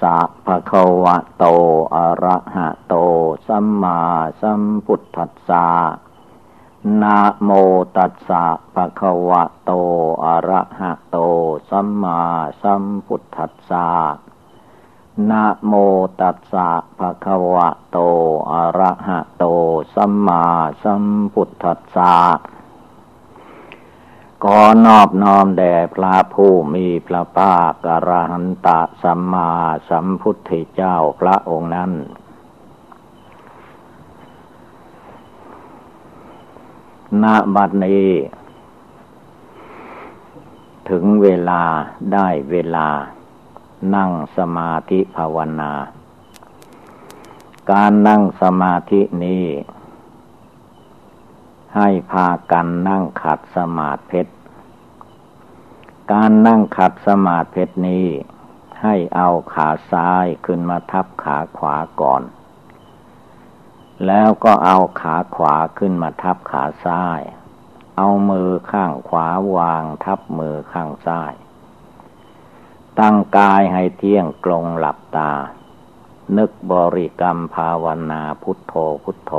[0.00, 1.44] สะภะคะวะโต
[1.94, 2.94] อะระหะโต
[3.46, 4.00] สัมมา
[4.40, 5.66] สัมพุทธัสสะ
[7.02, 7.50] นะโม
[7.96, 8.44] ตัสสะ
[8.74, 9.72] ภะคะวะโต
[10.24, 11.18] อะระหะโต
[11.70, 12.20] สัมมา
[12.62, 13.88] สัมพุทธัสสะ
[15.30, 15.72] นะโม
[16.20, 17.98] ตัสสะภะคะวะโต
[18.50, 19.44] อะระหะโต
[19.94, 20.44] สัมมา
[20.82, 22.14] สัมพุทธัสสะ
[24.46, 28.68] ขอนอบน้อมแด่พระผู้มีพระภาคกรหันต
[29.02, 29.50] สัมมา
[29.88, 31.92] สัมพุทธเจ้าพระองค์นั้น
[37.22, 38.08] ณ บัดนี้
[40.90, 41.62] ถึงเวลา
[42.12, 42.88] ได้เวลา
[43.94, 45.72] นั่งสมาธิภาวนา
[47.70, 49.44] การนั่งสมาธินี้
[51.76, 54.22] ให้พากันนั่งขัดสมาธิ
[56.12, 58.06] การนั่งขัดสมาธินี้
[58.82, 62.22] ให้เอาขาซ้ายขึ้นมาทับขาขวาก่อน
[64.06, 67.20] แล้วก็เอาขาขวาขึ้นมาทับขาซ้าย
[67.96, 71.34] เอามือข้างขวาวางทับมือข้างซ้าย
[72.98, 75.32] ตั้งกายให้เที่ยงกลงหลับตา
[76.36, 79.32] นึกบริกรรมภาวนาพุทโธพุทโธ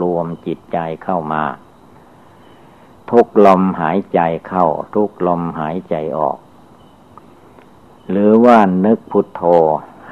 [0.00, 1.44] รวมจิตใจเข้ามา
[3.12, 6.38] ทุกลมหายใจเข้า ทุกลมหายใจออก
[8.10, 9.42] หรือว่านึกพุทโธ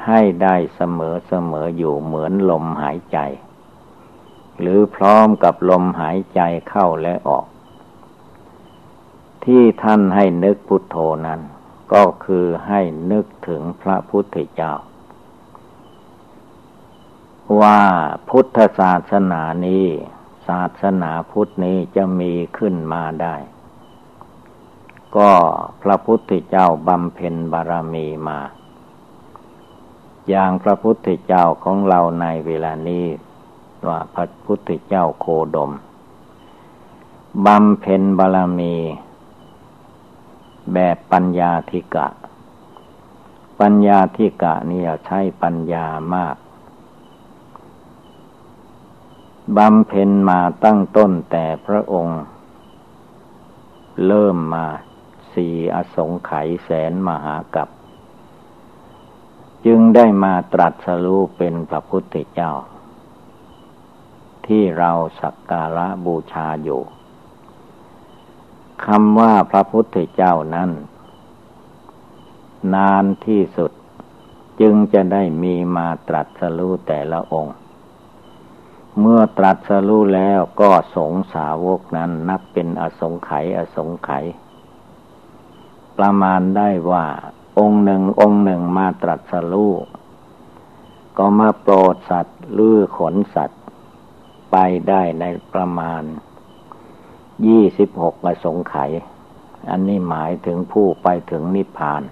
[0.05, 3.17] ให้ได้เสมอเสมออยู่เหมือนลมหายใจ
[4.59, 7.45] หรือพร้อมกับลมหายใจเข้าและออก
[9.45, 11.41] ที่ท่านให้นึกพุทโธนั้น
[11.93, 14.73] ก็คือให้นึกถึงพระพุทธเจ้า
[17.61, 17.81] ว่า
[18.29, 19.87] พุทธศาสนานี้
[20.47, 23.35] ศาสนาพุทธนี้จะมีขึ้นมาได้
[25.17, 25.31] ก็
[25.81, 28.39] พระพุทธเจ้าบำเพ็ญบารมีมา
[30.29, 33.05] อย่างพระพุทธเจ้าของเราในเวลานี้
[33.87, 35.25] ว่าพระพุทธเจ้าโค
[35.55, 35.71] ดม
[37.45, 38.75] บำเพ็ญบารมี
[40.73, 42.07] แบบปัญญาธิกะ
[43.59, 45.85] ปัญญาธิกะนี่ใช้ปัญญา
[46.15, 46.35] มาก
[49.57, 52.21] บำเพ็ญมาตั้งต้นแต่พระองค์
[54.05, 54.67] เริ่มมา
[55.33, 57.69] สี่อสงไขยแสนมหากับ
[59.65, 62.53] จึงได้มาตรัสรู้เป็นพระพุทธเจ้า
[64.45, 64.91] ที่เรา
[65.21, 66.81] สักการะบูชาอยู่
[68.85, 70.69] คำว่าพระพุทธเจ้านั้น
[72.75, 73.71] นานที่สุด
[74.61, 77.55] จึงจะได้มีมาตรัสรู้แต่ละองค์
[78.99, 84.25] เมื่อตรัสรู้แล้วก็สงสาวกนั้นนับเป็นอสงไขยอสงไขย
[85.97, 87.05] ประมาณได้ว่า
[87.59, 89.73] องค์หนึ่งองค์หนึ่งมาตรัสรู้
[91.17, 93.61] ก็มาโปรดสัตว์ลื้อขนสัตว์
[94.51, 94.57] ไป
[94.89, 96.03] ได้ในประมาณ
[97.47, 98.91] ยี่สิบหกอสงไขย
[99.69, 102.03] อันนี้หมายถึงผู้ไปถึงนิพพาน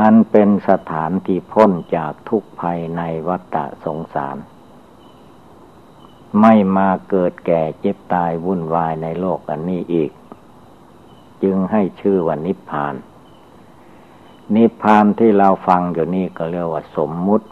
[0.00, 4.38] อันเป็นสถานที่พ้นจากทุกภัยในวัฏสงสาร
[6.40, 10.10] ไม่มาเกิดแก่เจ็บตายวุ่นวายในโลกอันนี้อีก
[11.42, 12.94] จึงให้ชื่อว่านิพพาน
[14.54, 17.46] นิพพานที่เราฟังอยู่นี่ก็เรียกว่าสมมุติ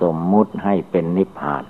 [0.00, 1.64] สมมุติให้เป็นนิพพาน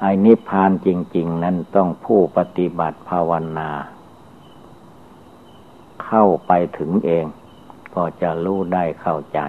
[0.00, 3.70] ไอ้นิพพานจริง ๆ นั้นต้องผู้ปฏิบัติภาวนา
[6.04, 7.24] เข้าไปถึงเอง
[7.94, 9.40] ก็จะรู้ได้เข้าใจ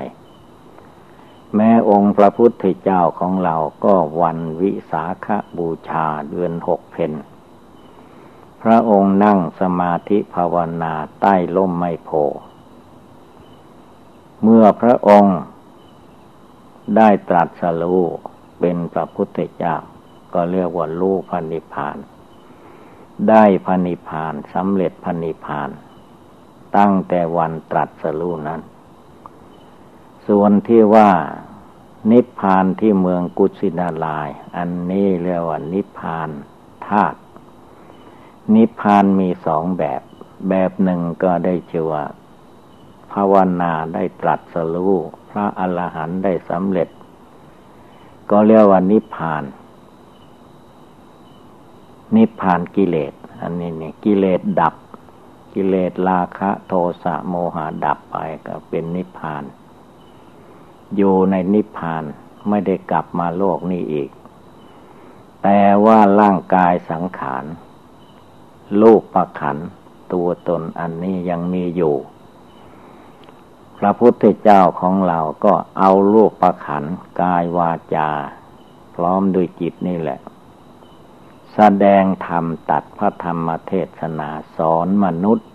[1.56, 7.12] แม้องค์พระพุทธเจ้าของเราก็วันวิสาขบูชาเดือนหกเพน
[8.62, 12.10] พระองค์นั่งสมาธิภาวนาใต้ล่มไมโพ
[14.44, 15.38] เมื่อพระองค์
[16.98, 18.04] ได้ตรัสรู้
[18.60, 19.76] เป็นพระพุทธเจ้า
[20.34, 21.98] ก็เรียกว่าลูกพันิพาน
[23.30, 25.70] ได้พันิพานสำเร็จพันิพาน
[26.78, 28.62] ตั้งแต่วันตรัสรู้นั้น
[30.28, 31.10] ส่วนที่ว่า
[32.12, 36.30] นิพพานที่เมืองกุสินาลาย อันนี้เรียกว่านิพพาน
[36.88, 37.20] ธาตุ
[38.56, 40.02] นิพพานมีสองแบบ
[40.50, 42.06] แบบหนึ่งก็ได้ชื่อว่า
[43.12, 44.96] ภาวนาได้ตรัสรู้
[45.30, 46.90] พระอรหันต์ได้สำเร็จ
[48.32, 49.44] ก็เรียกว่านิพพาน
[52.16, 54.76] นิพพานกิเลส อันนี้นี่กิเลสดับ
[55.54, 58.16] กิเลสราคะโทสะโมหะดับไป
[58.48, 59.44] ก็เป็นนิพพาน
[60.96, 62.04] อยู่ในนิพพาน
[62.50, 64.10] ไม่ได้กลับมาโลกนี้อีก
[65.44, 67.46] แต่ว่าร่างกายสังขาร
[68.82, 69.58] ลูกประขัน
[70.14, 71.96] ตัวตนอันนี้ยังมีอยู่
[73.78, 76.84] พพระพุทธเจ้าของเราก็เอาลูกประขัน
[77.22, 78.10] กายวาจา
[78.96, 80.20] พร้อมด้วยจิตนี่แหละ
[81.56, 85.50] แสดงธรรมตัดพระธรรมเทศนาสอนมนุษย์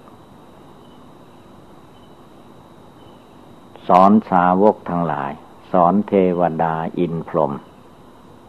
[3.88, 5.32] สอนสาวกทั้งหลาย
[5.72, 7.52] สอนเทวดาอินพรหม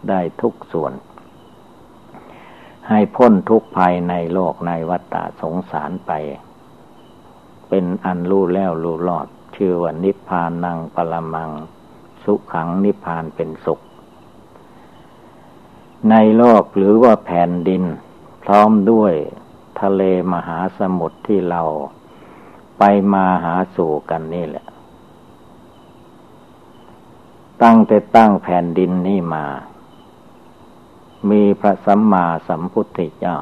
[0.10, 0.94] ได้ทุกส่วน
[2.89, 6.12] ให้พ้นทุกภัยในโลกในวัฏสงสารไป
[7.69, 11.51] เป็นอันรู้แล้วรู้รอด ชื่อว่านิพพานังปรมัง
[12.24, 13.80] สุขังนิพพานเป็นสุข
[16.10, 17.84] ในโลกหรือว่าแผ่นดิน
[18.44, 19.13] พร้อมด้วย
[19.81, 20.01] ทะเล
[20.34, 21.62] มหาสมุทรที่เรา
[22.80, 24.66] ไปมาหาสู่กันนี่แหละ
[27.63, 29.45] ตั้งแต่ตั้งแผ่นดินนี่มา
[31.30, 33.36] มีพระสัมมาสัมพุทธเจ้า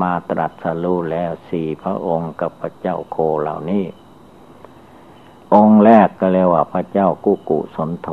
[0.00, 3.84] มาตรัสรู้แล้วสี่พระองค์กับพระเจ้าโคเหล่านี้
[5.54, 8.10] องค์แรกก็เรียกว่าพระเจ้ากุกุสนโธ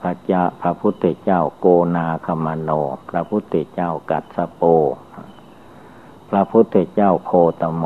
[0.00, 1.66] พระเจ้าพระพุทธเจ้าโก
[1.96, 2.70] นาคมโน
[3.10, 4.62] พระพุทธเจ้ากัสโป
[6.30, 7.84] พระพุทธเจ้าโคตโม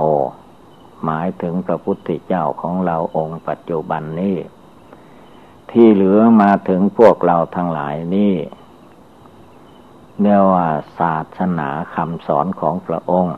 [1.05, 4.37] หมายถึงพระพุทธเจ้าของเราองค์ปัจจุบันนี้
[5.71, 8.35] ที่เหลือมาถึงพวกเราทั้งหลายนี่
[10.21, 10.69] เรียกว่า
[10.99, 13.37] ศาสนาคำสอนของพระองค์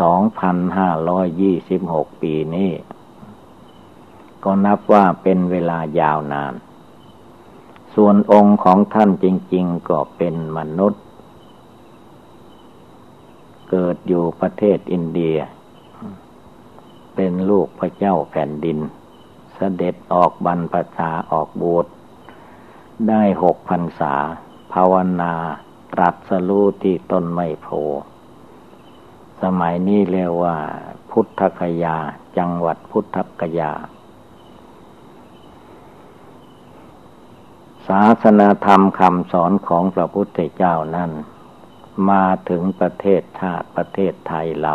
[0.00, 2.70] สองพันห้าร้อยยี่สิบหกปีนี้
[4.44, 6.54] ก็นับว่าเป็นเวลายาวนาน
[7.94, 11.02] ส่วนองค์ของท่านจริง ๆ ก็เป็นมนุษย์
[13.70, 15.36] เกิดอยู่ประเทศอินเดีย
[17.14, 18.78] เป็นลูกพระเจ้าแผ่นดิน
[19.56, 21.86] เสด็จออกบรรพชาออกบวช
[23.08, 24.14] ได้หกพรรษา
[24.72, 25.34] ภาวนา
[25.92, 27.68] ตรัสรู้ที่ต้นไมโพ
[29.42, 30.56] สมัยนี้เรียกว่า
[31.10, 31.96] พุทธคยา
[32.38, 33.72] จังหวัดพุทธคยา
[37.88, 41.10] ศาสนาธรรมคำสอนของพระพุทธเจ้านั้น
[42.10, 44.74] มาถึงประเทศชาติประเทศไทยเรา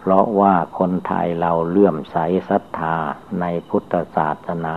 [0.00, 2.16] เพราะว่าคนไทยเราเลื่อมใส
[2.48, 2.96] ศรัทธา
[3.40, 4.76] ในพุทธศาสนา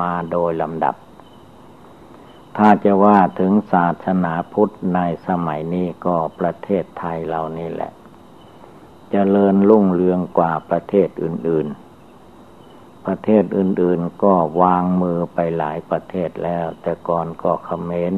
[0.00, 0.94] มาโดยลำดับ
[2.56, 7.92] ถ้าจะว่าถึงศาสนาพุทธในสมัยนี้ก็ประเทศไทยเรานี่แหละ
[9.12, 11.66] จะเจริญรุ่งเรืองกว่าประเทศอื่น
[12.36, 18.14] ๆ ประเทศอื่น ๆ ก็วางมือไปหลายประเทศแล้ว แต่ก่อนก็เขมร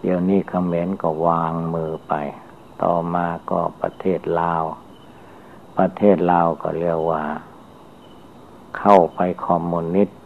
[0.00, 2.14] เดี๋ยวนี้เขมรก็วางมือไป
[2.82, 4.64] ต่อมาก็ประเทศลาว
[5.78, 7.22] ประเทศลาวก็เรียกว่า
[8.78, 10.18] เข้าไปคอมมิวนิสต์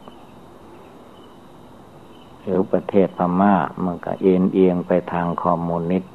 [2.43, 3.55] หรือประเทศพม่า
[3.85, 6.13] มันก็เอนเอียงไปทางคอมมิวนิสต์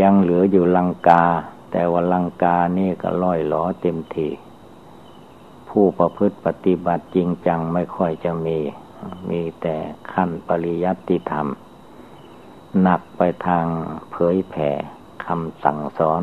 [0.00, 1.24] ยังเหลืออยู่ลังกา
[1.70, 4.28] แต่ว่าลังกานี่ก็ร่อยหรอเต็มที
[5.68, 8.58] ผู้ประพฤติปฏิบัติจริงจังไม่ค่อยจะมี
[9.30, 9.76] มีแต่
[10.12, 11.46] ขั้นปริยัติธรรม
[12.80, 13.66] หนักไปทาง
[14.10, 14.70] เผยแผ่
[15.26, 16.22] คำสั่งสอน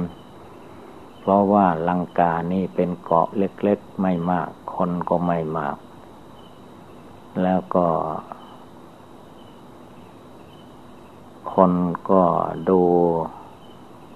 [1.30, 5.78] ราะว่าลังกานี่เป็นเกาะเล็กๆไม่มาก คนก็ไม่มาก
[7.44, 7.88] แล้วก็
[11.54, 11.74] คน
[12.10, 12.24] ก็
[12.70, 12.82] ดู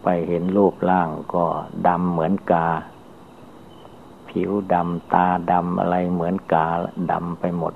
[0.03, 1.45] ไปเห็นรูปร่างก็
[1.87, 2.67] ดำเหมือนกา
[4.29, 6.67] ผิวดำตาดำอะไรเหมือนกา
[7.11, 7.73] ดำไปหมด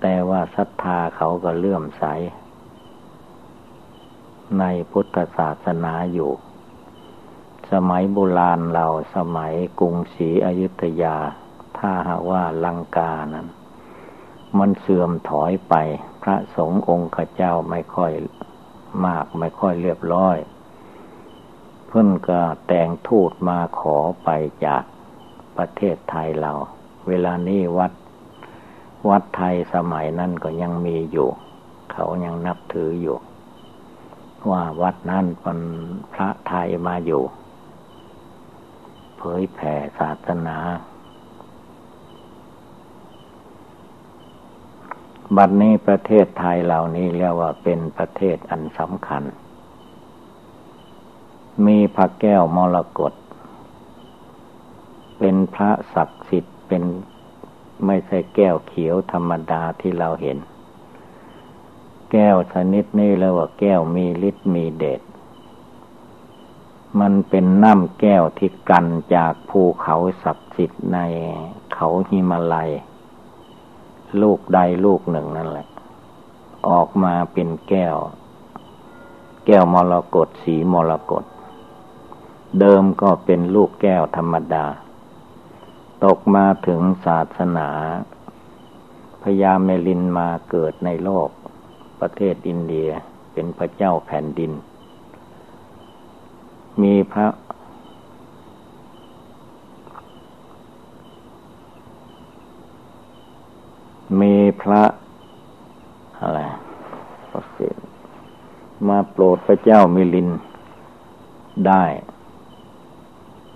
[0.00, 2.04] แต่ว่าศรัทธาเขาก็เลื่อมใส
[4.58, 6.30] ในพุทธศาสนาอยู่
[7.72, 11.16] สมัยโบราณเราสมัยกรุงศรีอยุธยา
[11.78, 13.46] ถ้าหากว่าลังกานั้น
[14.58, 15.74] มันเสื่อมถอยไป
[16.22, 18.12] พระสงฆ์องค์ข้าเจ้าไม่ค่อย
[19.06, 20.36] มากไม่ค่อยเรียบร้อย
[21.86, 24.28] เพิ่นก็แต่งทูตมาขอไป
[24.66, 24.82] จาก
[25.56, 26.52] ประเทศไทยเรา
[27.08, 27.92] เวลานี้วัด
[29.08, 31.28] วัดไทยสมัยนั้นก็ยังมีอยู่
[31.92, 33.16] เขายังนับถืออยู่
[34.50, 35.58] ว่าวัดนั้นเป็น
[36.12, 37.22] พระไทยมาอยู่
[39.18, 40.56] เผยแผ่ศาสนา
[45.36, 49.22] บัดนี้ประเทศไทยเหล่านี้เรียกว่าเป็นประเทศอันสำคัญ
[51.66, 53.12] มีพระแก้วมรกต
[55.18, 56.82] เป็นพระศักดิ์สิทธิ์เป็น
[57.86, 60.38] ไม่ใช่แก้วเขียวธรรมดาที่เราเห็น
[62.12, 65.00] แก้วชนิดนี้เรียกว่าแก้วมีฤทธิ์มีเดช
[67.00, 70.98] มันเป็นน้ำแก้วที่กันจากภูเขาศักดิ์สิทธิ์ใน
[71.74, 72.70] เขาหิมาลัย
[74.22, 75.66] ลูกใดลูกหนึ่งนั่นแหละ
[76.68, 77.96] ออกมาเป็นแก้ว
[79.46, 81.24] แก้วมรกตสีมรกต
[82.60, 84.66] เดิมก็เป็นลูกแก้วธรรมดา
[86.04, 87.68] ตกมาถึงศาสนา
[89.22, 91.28] พญาเมลินมาเกิดในโลก
[92.00, 92.88] ประเทศอินเดีย
[93.32, 94.52] เป็นพระเจ้าแผ่นดิน
[96.82, 97.26] มีพระ
[104.20, 104.82] มีพระ
[106.20, 106.40] อะไร
[107.30, 107.76] พระเศษ
[108.88, 110.28] มาโปรดพระเจ้ามิลิน
[111.66, 111.84] ได้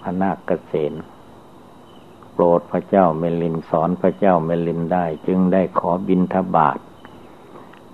[0.01, 0.93] พระนาคเกษณ
[2.33, 6.79] โปรดพระเจ้าเมลินสอนพระเจ้าเมลินได้ จึงได้ขอบินทบาท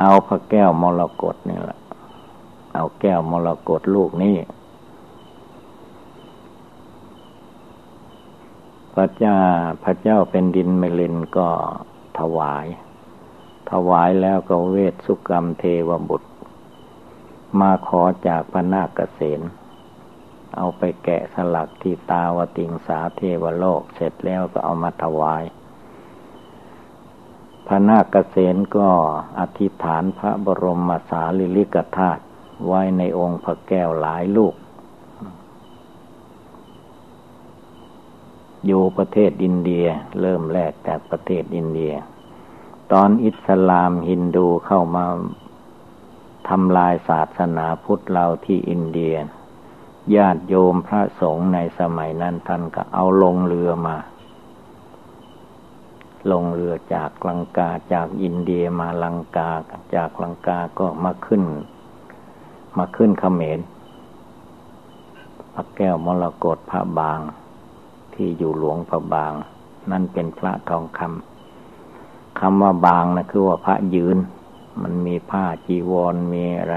[0.00, 1.78] เอาพระแก้วมรกตนี่แหละ
[2.74, 4.36] เอาแก้วมรกตลูกนี้
[8.94, 9.38] พระเจ้า
[9.84, 11.48] พระเจ้าเป็นดินเมลินก็
[12.18, 12.66] ถวาย
[13.70, 16.28] ถวายแล้วก็เวทสุกรรมเทวบุตร
[17.60, 19.40] มาขอจากพระนาคเกษณ
[20.56, 25.42] เอาไปแกะสลักที่ตาวติงสาเทวโลกเสร็จแล้วก็เอามาถวาย
[27.66, 28.90] พระนาคเกษนก็
[29.40, 32.22] อธิษฐานพระบรมสารีริกธาตุ
[32.66, 34.54] ไว้ในองค์พระแก้วหลายลูก
[38.66, 39.86] อยู่ประเทศอินเดีย
[40.20, 41.92] เริ่มแรกจากประเทศอินเดีย
[42.92, 45.04] ตอนอิสลามฮินดูเข้ามา
[46.48, 49.14] ทำลายศาสนาพุทธเราที่อินเดีย
[50.14, 53.96] ญาติโยมพระสงฆ์ในสมัยนั้นท่านก็เอาลงเรือมา
[56.30, 59.50] ลงเรือจากลังกาจากอินเดียมาลังกา
[59.94, 61.44] จากลังกาก็มาขึ้น
[62.78, 63.60] มาขึ้นเขมร
[65.54, 67.20] พระแก้วมรกตพระบาง
[68.18, 69.32] ที่อยู่หลวงพระบาง
[69.90, 74.18] นั่นเป็นพระทองคำคำว่าบางนะคือว่าพระยืน
[74.82, 76.76] มันมีผ้าจีวรมีอะไร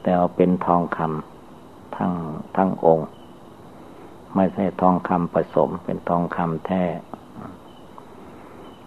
[0.00, 2.12] แต่เอาเป็นทองคำทั้ง
[2.56, 3.08] ทั้งองค์
[4.34, 6.84] ไม่ใช่ทองคำผสมเป็นทองคำแท้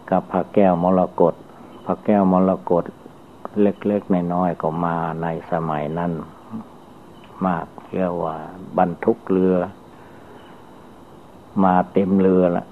[0.10, 1.34] กับพระแก้วมรกต
[1.86, 2.86] พระแก้วมรกต
[3.62, 6.12] เล็กๆน้อยๆก็มาในสมัยนั้น
[7.46, 8.36] มากเรียกว่า
[8.78, 9.56] บรรทุกเรือ
[11.64, 12.66] มาเต็มเรือละ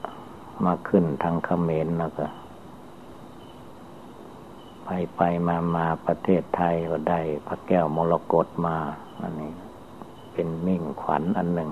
[0.66, 2.26] มาขึ้นทางเขมรแล้วก็
[4.84, 8.78] ไปไปมามาประเทศไทยก็ได้พระแก้วมรกตมา
[9.22, 9.52] อันนี้
[10.34, 11.70] เป็นมิ่งขวัญอันหนึ่ง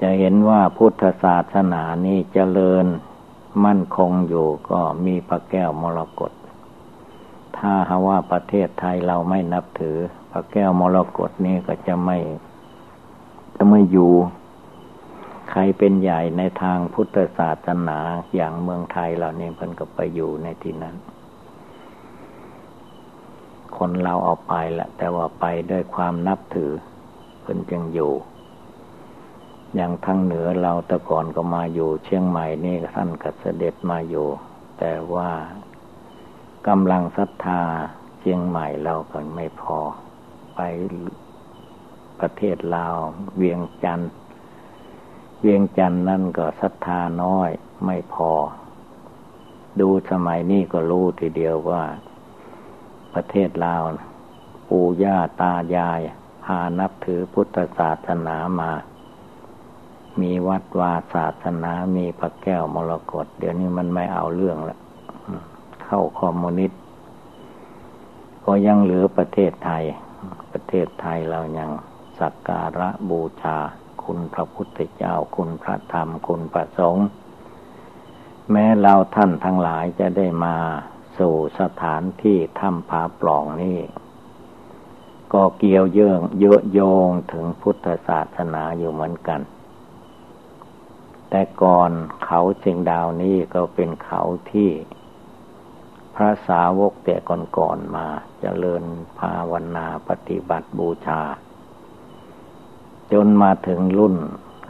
[0.00, 2.86] จะเห็นว่าพุทธศาสนานี้เจริญ
[3.64, 6.32] มั่นคงอยู่ก็มีพระแก้วมรกต
[7.56, 9.96] ถ้าหาว่าประเทศไทยเราไม่นับถือ
[10.32, 12.18] พระแก้วมรกตนี้ก็จะไม่
[13.56, 14.12] จะไม่อยู่
[15.50, 17.98] ใครเป็นใหญ่ในทางพุทธศาสนา
[18.34, 20.96] อย่างเมืองไทยเราเนี่ยเพิ่นก็ไปอยู่ในที่นั้น
[23.76, 26.72] คนเราเอาไปละ แต่ว่าไปด้วยความนับถือ
[27.40, 28.12] เพิ่นจึงอยู่
[29.74, 34.28] อย่างทางเหนือเราแต่ก่อนก็มาอยู่ เชียงใหม่นี่ท่านก็เสด็จมาอยู่
[34.78, 35.30] แต่ว่า
[36.68, 37.62] กำลังศรัทธา
[38.20, 39.78] เชียงใหม่เราก็ไม่พอ
[40.56, 40.60] ไป
[42.20, 42.96] ประเทศลาว
[43.36, 44.10] เวียงจันทร์
[45.40, 47.50] เวียงจันทร์นั่นก็ศรัทธาน้อย
[47.84, 48.30] ไม่พอ
[49.80, 51.82] ดูสมัยนี้ก็รู้ทีเดียวว่า
[53.14, 53.82] ประเทศลาว
[54.68, 56.00] ปู่ย่าตายาย
[56.44, 58.72] พานับถือพุทธศาสนามา
[60.20, 64.78] มีวัดวาศาสนามีพระแก้วมรกตเดี๋ยวนี้มันไม่เอาเรื่องละ
[65.84, 66.80] เข้าคอมมิวนิสต์
[68.44, 69.84] ก็ยังเหลือประเทศไทย
[70.52, 71.70] ประเทศไทยเรายัง
[72.18, 73.58] สักการะบูชา
[74.10, 77.06] คุณพระพุทธเจ้า คุณพระธรรม คุณพระสงฆ์
[78.50, 80.56] แม้เราท่านทั้งหลายจะได้มา
[81.18, 83.80] สู่สถานที่ถ้ำผาปล่องนี่
[85.32, 89.40] ก็เกี่ยวเยื่องเยอะโยงถึงพุทธศาสนาอยู่เหมือนกัน
[91.30, 91.90] แต่ก่อน
[92.24, 94.70] เขาเชียงดาวนี้ก็เป็นเขาที่
[96.14, 97.16] พระสาวกแต่
[97.58, 98.84] ก่อนๆมาจเจริญ
[99.18, 101.22] ภาวนาปฏิบัติบูชา
[103.12, 104.16] จนมาถึงรุ่น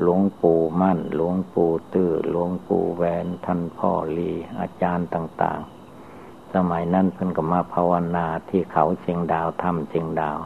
[0.02, 4.30] หลวงปู่มั่น หลวงปู่ตื้อหลวงปู่แหวนท่านพ่อลี
[4.60, 5.60] อาจารย์ต่าง
[6.06, 10.38] ๆ สมัยนั้นเพิ่นก็มาภาวนาที่เขาเชียงดาวถ้ำเชียงดาว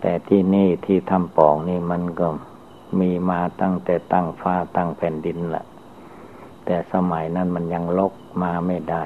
[0.00, 2.28] แต่ที่นี่ที่ถ้ำปองนี่มันก็
[3.00, 5.64] มีมาตั้งแต่ตั้งฟ้าตั้งแผ่นดินแหละ
[6.64, 9.04] แต่สมัยนั้นมันยังลกมาไม่ได้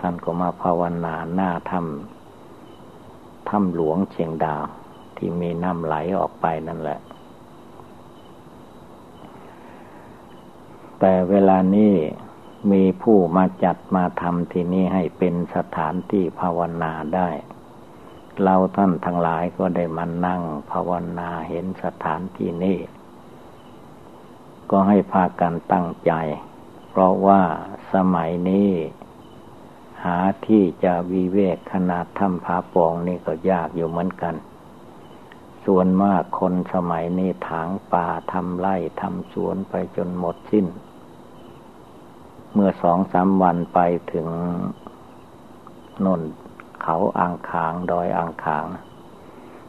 [0.00, 4.64] ท่านก็มาภาวนาหน้าถ้ำถ้ำหลวงเชียงดาว
[5.20, 7.00] ที่มีน้ำไหลออกไปนั่นแหละ
[11.00, 11.94] แต่เวลานี้
[12.72, 17.30] มีผู้มาจัดมาทำที่นี้ให้เป็นสถานที่ภาวนาได้
[18.42, 22.78] เราท่านทั้งหลายก็ได้มานั่งภาวนาเห็นสถานที่นี้
[24.70, 26.12] ก็ให้พากันตั้งใจ
[26.88, 27.42] เพราะว่า
[27.94, 28.70] สมัยนี้
[30.04, 34.34] หาที่จะวิเวกขนาดถ้ำผาปองนี่ก็ยากอยู่เหมือนกัน
[35.66, 40.66] ส่วนมากคนสมัยนี้ถางป่าทำไร่ทำสวนไปจนหมดสิ้น
[42.52, 43.78] เมื่อสองสามวันไป
[44.12, 44.26] ถึง
[46.04, 46.22] นน
[46.82, 48.66] เขาอ่างขางดอยอ่างขาง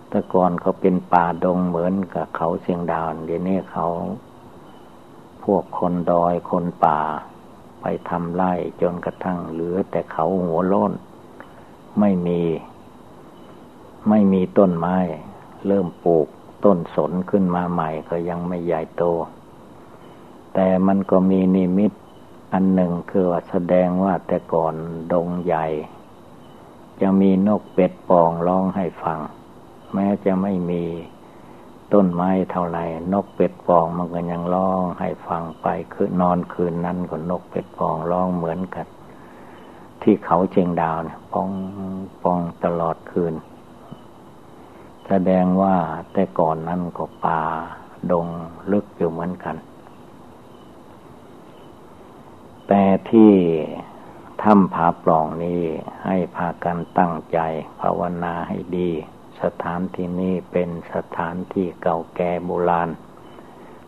[0.09, 3.87] แต่ก่อนเขาเป็นป่าดงเหมือนกับเขาเสียงดาวเดี๋ยวนี้เขา
[5.43, 6.99] พวกคนดอยคนป่า
[7.81, 10.93] ไปทำไร่จนกระทั่งเหลือ แต่เขาหัวโล้น
[11.99, 12.41] ไม่มี
[14.09, 14.97] ไม่มีต้นไม้
[15.67, 16.27] เริ่มปลูก
[16.65, 19.03] ต้นสนขึ้นมาใหม่ก็ยังไม่ใหญ่โต
[20.53, 21.91] แต่มันก็มีนิมิต
[22.53, 24.73] อันหนึ่งคือว่าแสดงว่าแต่ก่อน
[25.11, 25.65] ดงใหญ่
[27.01, 29.19] จะมีนกเป็ดปองร้องให้ฟัง
[29.93, 30.83] แม้จะไม่มี
[31.93, 38.87] ต้นไม้เท่าไหร่ นกเป็ดปองมันก็ยังร้องให้ฟังไปคือนอนคืนนั้นก็นกเป็ดปองร้องเหมือนกัน
[40.01, 41.49] ที่เขาเชียงดาวเนี่ยปอง
[42.23, 43.33] ปองตลอดคืน
[45.07, 45.77] แสดงว่า
[46.13, 47.41] แต่ก่อนนั้นก็ป่า
[48.11, 48.27] ดง
[48.71, 49.55] ลึกอยู่เหมือนกัน
[52.67, 53.31] แต่ที่
[54.41, 55.61] ถ้ำผาปล่องนี้
[56.05, 57.39] ให้พากันตั้งใจ
[57.81, 58.91] ภาวนาให้ดี
[59.41, 62.89] สถานที่นี้เป็นสถานที่เก่าแก่โบราณ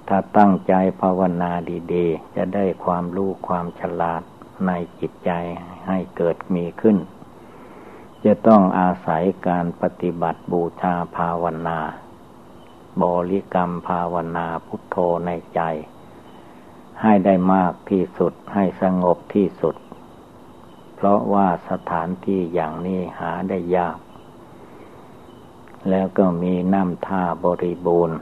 [0.08, 1.51] ถ้าตั้งใจภาวนา
[1.93, 4.22] ดีๆ จะได้ความรู้ความฉลาด
[4.67, 5.32] ในจิตใจ
[5.88, 6.98] ให้เกิดมีขึ้น
[8.25, 11.80] จะต้องอาศัยการปฏิบัติบูชาภาวนา
[13.01, 15.62] บริกรรมภาวนาพุทโธในใจ
[17.01, 19.75] ให้ได้มากที่สุดให้สงบที่สุด
[20.96, 23.98] เพราะว่าสถานที่อย่างนี้หาได้ยาก
[25.89, 28.20] แล้วก็มีน้ำท่าบริบูรณ์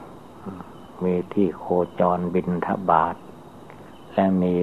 [1.04, 1.64] มีที่โค
[2.00, 3.16] จรบินทบาท
[4.14, 4.56] และมี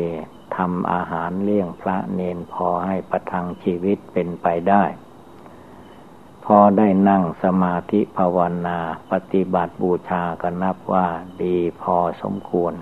[0.55, 4.83] ทำอาหารเลี้ยงพระเนนพอให้ประทังชีวิตเป็นไปได้
[6.51, 8.77] พอได้นั่งสมาธิภาวนา
[9.11, 11.07] ปฏิบัติบูชาก็นับว่า
[11.43, 12.73] ดีพอสมควร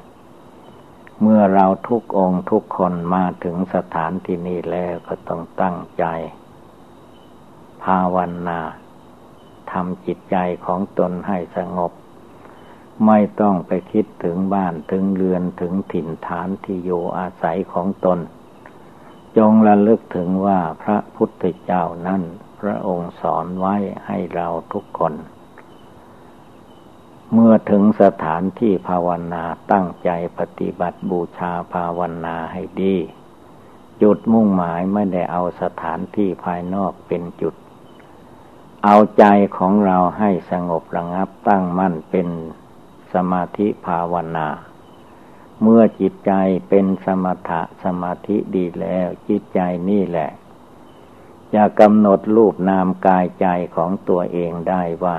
[1.21, 6.05] เมื่อเราทุกองทุกคนมาถึงสถานที่นี้แล้วก็ต้องตั้งใจ
[7.83, 8.59] ภาวนา
[9.71, 11.91] ทำจิตใจของตนให้สงบ
[13.05, 18.19] ไม่ต้องไปคิดถึงบ้านถึงเรือนถึงถิ่นฐานที่อยู่อาศัยของตน
[19.37, 22.23] จงระลึกถึงว่าพระพุทธเจ้านั้น
[22.61, 23.75] พระองค์สอนไว้
[24.07, 25.13] ให้เราทุกคน
[27.33, 32.95] เมื่อถึงสถานที่ภาวนาตั้งใจปฏิบัติบูชาภาวนาให้ดี
[34.01, 37.55] จุดมุ่งหมายไม่ได้เอาสถานที่ภายนอกเป็นจุด
[38.85, 39.25] เอาใจ
[39.57, 42.27] ของเราให้สงบระงับตั้งมั่นเป็น
[43.13, 44.47] สมาธิภาวนา
[45.61, 46.31] เมื่อจิตใจ
[46.69, 50.29] เป็นสมถะสมาธิดีแล้ว จิตใจนี่แหละ
[51.55, 55.17] จะกำหนดรูปนามกายใจของตัวเองได้ว่า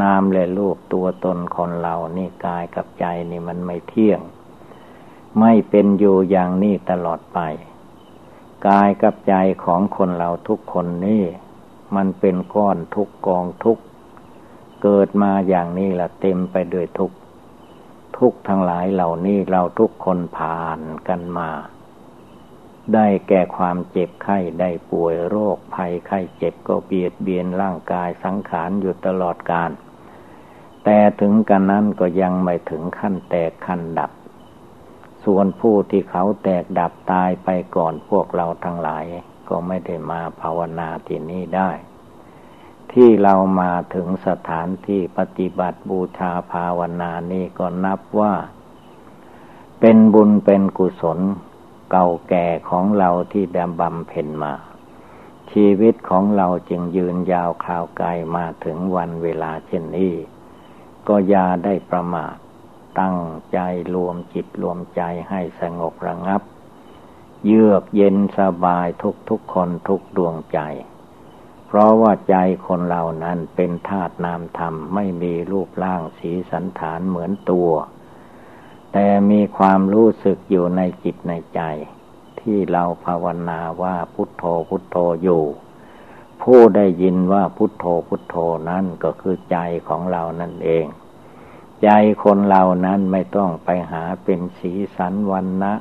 [0.00, 4.20] นามและรูปตัวตนคนเรานี่กายกับใจนี่มันไม่เที่ยง
[5.40, 7.38] ไม่เป็นอยู่อย่างนี้ตลอดไป
[8.68, 11.24] กายกับใจของคนเราทุกคนนี่
[11.96, 13.78] มันเป็นก้อนทุกกองทุก
[14.82, 17.10] เกิดมาอย่างนี้ละเต็มไปด้วยทุก
[18.18, 21.50] ทุกทั้งหลายเหล่านี้เราทุกคนผ่านกันมา
[22.94, 29.70] ได้แก่ความเจ็บไข้ได้ป่วยโรคภัยไข้เจ็บก็เบียดเบียนร่างกายสังขารอยู่ตลอดกาล
[30.84, 34.10] แต่ถึงกันนั้นก็ยังไม่ถึงขั้นแตกขั้นดับ
[35.24, 39.04] ส่วนผู้ที่เขาแตกดับตายไปก่อนพวกเราทั้งหลาย
[39.48, 41.70] ก็ไม่ได้มาภาวนาที่นี้ได้
[42.92, 48.34] ที่เรามาถึงสถานที่ปฏิบัติบูชาภาวนานี้ก็นับว่า
[49.80, 51.18] เป็นบุญเป็นกุศล
[51.90, 54.54] เก่าแก่ของเราที่ดำบำเพ็ญมา
[55.52, 60.14] ชีวิตของเราจึงยืนยาวคราวไกลมาถึงวันเวลาเช่นนี้
[61.08, 62.34] ก็อย่าได้ประมาท
[63.00, 63.18] ตั้ง
[63.52, 63.58] ใจ
[63.94, 66.42] รวมจิตรวมใจให้สงบระงับ
[67.46, 70.58] เยือกเย็นสบายทุกทุกคนทุกดวงใจ
[71.66, 77.70] เพราะว่าใจคนเรานั้นเป็นธาตุนามธรรมไม่มีรูปร่างสีสันฐานเหมือนตัว
[78.92, 81.60] แต่มีความรู้สึกอยู่ในจิตในใจ
[82.40, 85.44] ที่เราภาวนาว่าพุทโธพุทโธอยู่
[86.42, 88.36] ผู้ได้ยินว่าพุทโธพุทโธ
[88.68, 90.86] นั้นก็คือใจของเรานั่นเอง
[91.82, 91.88] ใจ
[92.24, 95.74] คนเรานั้นไม่ต้องไปหาเป็นสีสันวันนะ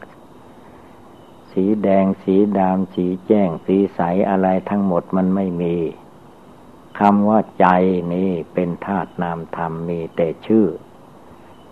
[1.51, 5.75] สีแดงสีดำสีแจ้งสีใสอะไรทั้งหมดมันไม่มี
[6.99, 7.67] คำว่าใจ
[8.13, 10.65] นี้เป็นธาตุนามธรรมมีแต่ชื่อ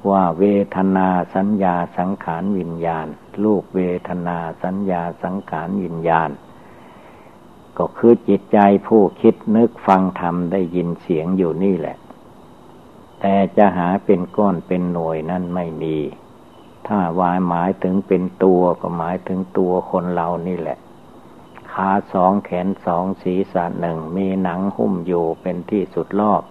[0.10, 3.08] ว่าเวทนาสัญญาสังขารวิญญาณ
[3.44, 6.30] รูปเวทนาสัญญาสังขารวิญญาณ
[7.78, 11.98] ก็คือจิตใจผู้คิดนึกฟังธรรมได้ยินเสียงอยู่นี่แหละ
[13.22, 15.98] แต่จะหาเป็นก้อนเป็นหน่วยนั่นไม่มี
[16.88, 20.78] ถ้าวายหมายถึงเป็นตัวก็หมายถึงตัวคนเรานี่แหละ
[21.72, 26.41] ขาสองแขนสองศีรษะหนึ่งมีหนังหุ้มอยู่เป็นที่สุดรอบ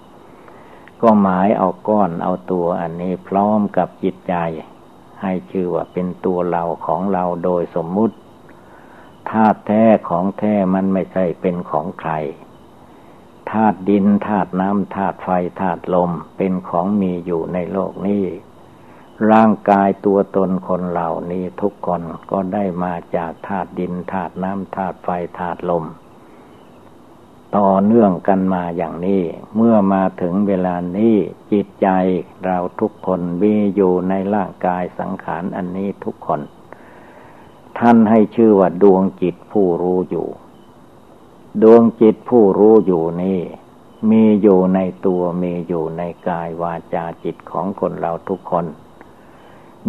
[1.04, 4.34] ก็หมายเอาก้อนเอาตัวอันนี้พร้อมกับจิตใจ
[5.22, 8.16] ให้ชื่อว่าเป็นตัวเราของเราโดยสมมุติ
[9.30, 12.12] ธาตุแท้ของแท้มันไม่ใช่เป็นของใคร
[13.50, 15.28] ธาตุดินธาตุน้ำธาตุไฟ
[15.60, 18.24] ธาตุลมเป็นของมีอยู่ในโลกนี้
[19.30, 25.84] ร่างกายตัวตนคนเหล่านี้ทุกคนก็ได้มาจากธาตุดินธาตุน้ำธาตุไฟธาตุลม
[27.56, 29.22] ต่อเนื่องกันมาอย่างนี้
[29.56, 31.16] เมื่อมาถึงเวลานี้
[31.52, 31.88] จิตใจ
[32.44, 36.40] เราทุกคนมีอยู่ในร่างกายสังขารอันนี้ทุกคน
[37.78, 40.28] ท่านให้ชื่อว่าดวงจิตผู้รู้อยู่
[41.62, 43.40] ดวงจิตผู้รู้อยู่นี่
[44.10, 48.66] มีอยู่ในตัวมีอยู่ในกายวาจาจิตของคนเราทุกคน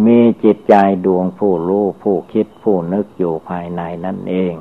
[0.04, 0.74] มีจิตใจ
[1.06, 4.54] ดวงผู้รู้ผู้คิดผู้นึกอยู่ภายในนั่นเอง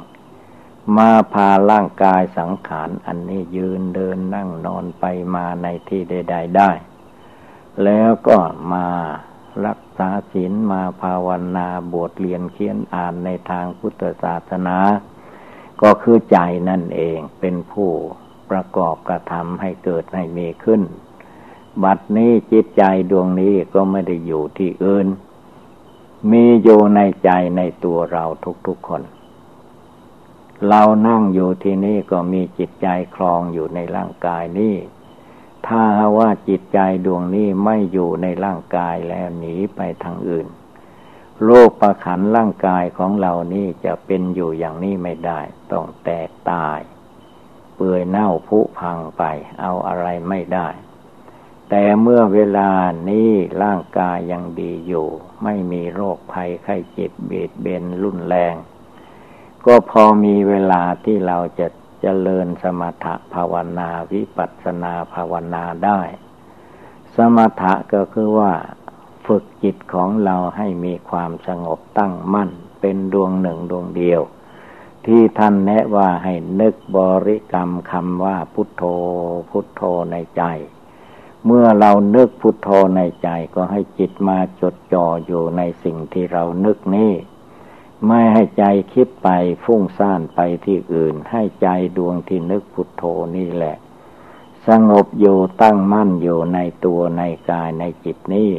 [0.98, 6.72] มาพาร่างกายสังขารอันนี้ยืนเดินนั่งนอนไปมาในที่ใดๆได้
[7.84, 8.38] แล้วก็
[8.74, 8.88] มา
[9.66, 14.78] รักษาศีลมาภาวนาบวชเรียนเขียนอ่านในทางพุทธศาสนา
[15.82, 16.38] ก็คือใจ
[16.70, 17.92] นั่นเองเป็นผู้
[18.50, 20.82] ประกอบกระทำให้เกิดให้มีขึ้น
[21.84, 25.08] บัดนี้จิตใจดวงนี้ก็ไม่ได้อยู่ที่อื่น
[26.32, 28.24] มีอยู่ในใจในตัวเรา
[28.68, 29.02] ทุกๆคน
[30.68, 34.76] เรานั่งอยู่ที่นี่ก็มีจิตใจคลองอยู่ในร่างกายนี้
[35.68, 35.84] ถ้า
[36.18, 40.48] ว่าจิตใจดวงนี้ไม่อยู่ในร่างกายแล้วหนีไปทางอื่น
[41.46, 45.40] โลกประขันร่างกายของเรานี่จะเป็นอยู่อย่างนี้ไม่ได้
[45.72, 46.80] ต้องแตกตาย
[47.76, 49.24] เปื่อยเน่าผุพังไป
[49.60, 50.68] เอาอะไรไม่ได้
[51.70, 52.72] แต่เมื่อเวลา
[53.10, 53.32] นี้
[53.64, 55.08] ร่างกายยังดีอยู่
[55.44, 58.56] ไม่มีโรคภัยไข้เจ็บเบียดเบนรุนแรง
[59.66, 61.68] ก็พอมีเวลาที่เราจะ
[62.06, 66.02] จะเจริญสมถะภาวนาวิปัสสนาภาวนาได้
[67.16, 68.54] สมถะก็คือว่า
[69.26, 72.50] ฝึกจิตของเราให้มีความสงบตั้งมั่น
[72.82, 74.22] เป็นดวงหนึ่งดวงเดียว
[75.06, 78.84] ที่ท่านแนะว่าให้นึกบริกรรมคำว่าพุทโธ
[79.50, 80.44] พุทโธในใจ
[81.46, 87.12] เมื่อเรานึกพุทโธในใจก็ให้จิตมาจดจ่ออยู่ในสิ่งที่เรานึกนี้
[88.08, 89.30] ไม่ให้ใจคิดไป
[89.64, 93.04] ฟุ้งซ่านไปที่อื่น ให้ใจดวงที่นึกพุทโธ
[93.36, 93.76] นี่แหละ
[94.68, 98.52] สงบอยู่ตั้งมั่นอยู่ในตัวในกายในจิตนี้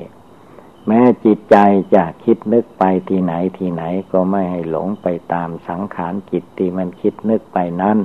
[0.87, 1.57] แม้จิตใจ
[1.95, 3.83] จะคิดนึกไปที่ไหนที่ไหน
[4.13, 7.99] ก็ไม่ให้หลงไปตามสังขารจิตที่มันคิดนึกไปนั้น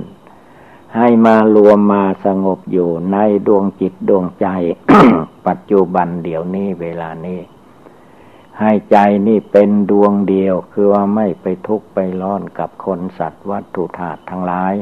[0.96, 4.46] ให้มารวมมาสงบอยู่ในดวงจิตดวงใจ
[5.46, 7.40] ปัจจุบันเดี๋ยวนี้เวลานี้
[8.60, 8.96] ให้ใจ
[9.28, 14.74] นี่เป็นดวงเดียว คือว่าไม่ไปทุกข์ไปร้อนกับคนสัตว์วัตถุธาตุทั้งหลาย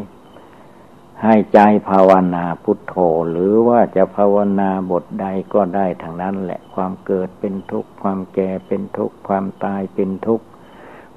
[1.23, 2.95] ให้ใจภาวนาพุทโธ
[3.31, 10.47] หรือว่าจะภาวนาบทใดก็ได้ทางนั้นแหละความเกิดเป็นทุกข์ความแก่เป็นทุกข์ความตายเป็นทุกข์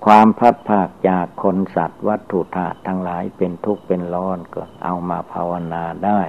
[0.05, 6.21] ความพัดภาคจากคนสัตว์วัตถุธาตุทั้งหลายเป็นทุกข์เป็นร้อนก็เอามาภาวนาได้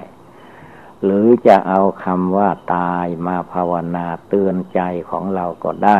[1.03, 5.99] หรือจะเอาคำว่าตายมาภาวนาเตือนใจของเราก็ได้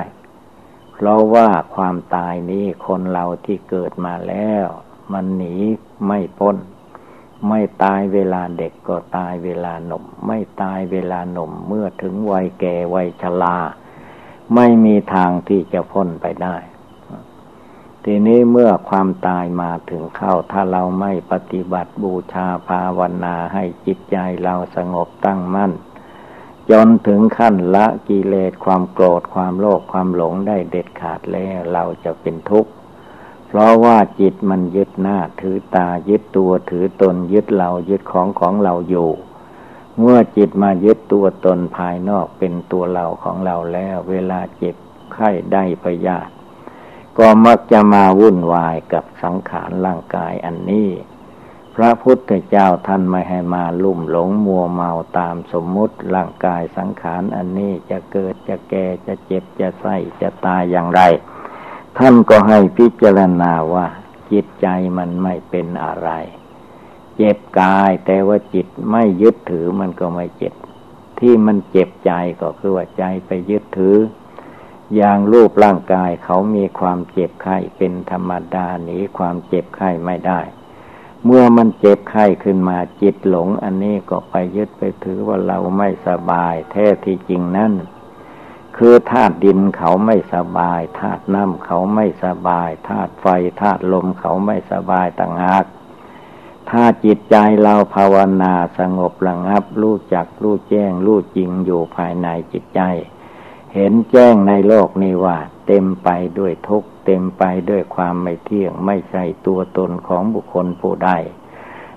[0.98, 4.66] เพราะว่าความตายนี้คนเราที่เกิดมาแล้ว
[5.14, 5.56] มันหนี
[6.08, 6.56] ไม่พ้น
[7.48, 13.58] ไม่ตายเวลาเด็กก็ตายเวลาหนุ่ม ไม่ตายเวลาหนุ่มเมื่อถึงวัยแก่วัยชรา
[14.56, 16.56] ไม่มีทางที่จะพ้นไปได้
[18.04, 25.72] ทีนี้เมื่อความตายมาถึงเข้า ถ้าเราไม่ปฏิบัติบูชาภาวนาให้จิตใจเราสงบตั้งมั่น
[26.72, 32.72] จนถึงขั้นละกิเลสความโกรธความโลภความหลงได้เด็ดขาดแล้วเราจะเป็นทุกข์
[33.48, 39.10] เพราะว่าจิตมันยึดหน้าถือตายึดตัวถือตนยึดเรายึดของของเราอยู่
[40.00, 44.76] เมื่อจิตมายึดตัวตนภายนอกเป็นตัวเราของเราแล้ว เวลาเจ็บ
[45.14, 46.32] ไข้ได้พยาธิ
[47.18, 50.90] ก็มักจะมาวุ่นวายกับสังขารร่างกายอันนี้
[51.76, 61.02] พระพุทธเจ้าท่านไม่ให้มาลุ่มหลงมัวเมาตามสมมุติร่างกายสังขารอันนี้จะเกิดจะแก่จะเจ็บจะไส้จะตายอย่างไร
[61.98, 63.88] ท่านก็ให้พิจารณาว่า
[64.32, 66.10] จิตใจมันไม่เป็นอะไร
[67.18, 70.54] เจ็บกายแต่ว่าจิตไม่ยึดถือมันก็ไม่เจ็บ
[71.20, 72.12] ที่มันเจ็บใจ
[72.42, 73.98] ก็คือว่าใจไปยึดถือ
[74.96, 80.42] อย่างรูปร่างกายเขามีความเจ็บไข้เป็นธรรมดาหนีความเจ็บไข้ไม่ได้
[81.26, 87.74] เมื่อมันเจ็บไข้ขึ้นมาจิตหลง อันนี้ก็ไปยึดไปถือว่าเราไม่สบายแท้ที่จริงนั่น
[88.78, 93.28] คือธาตุดินเขาไม่สบายธาตุน้ำเขาไม่สบายธาตุไฟ
[93.62, 95.66] ธาตุลมเขาไม่สบายต่างหาก
[96.70, 102.82] ถ้าจิตใจเราภาวนาสงบระงับ รู้จักรู้แจ้ง รู้จริงอยู่ภายในจิตใจ
[103.74, 106.10] เห็นแจ้งในโลกนี้ว่า เต็มไป
[106.40, 111.12] ด้วยทุกข์ เต็มไปด้วยความไม่เที่ยง ไม่ใช่ตัวตนของบุคคลผู้ใด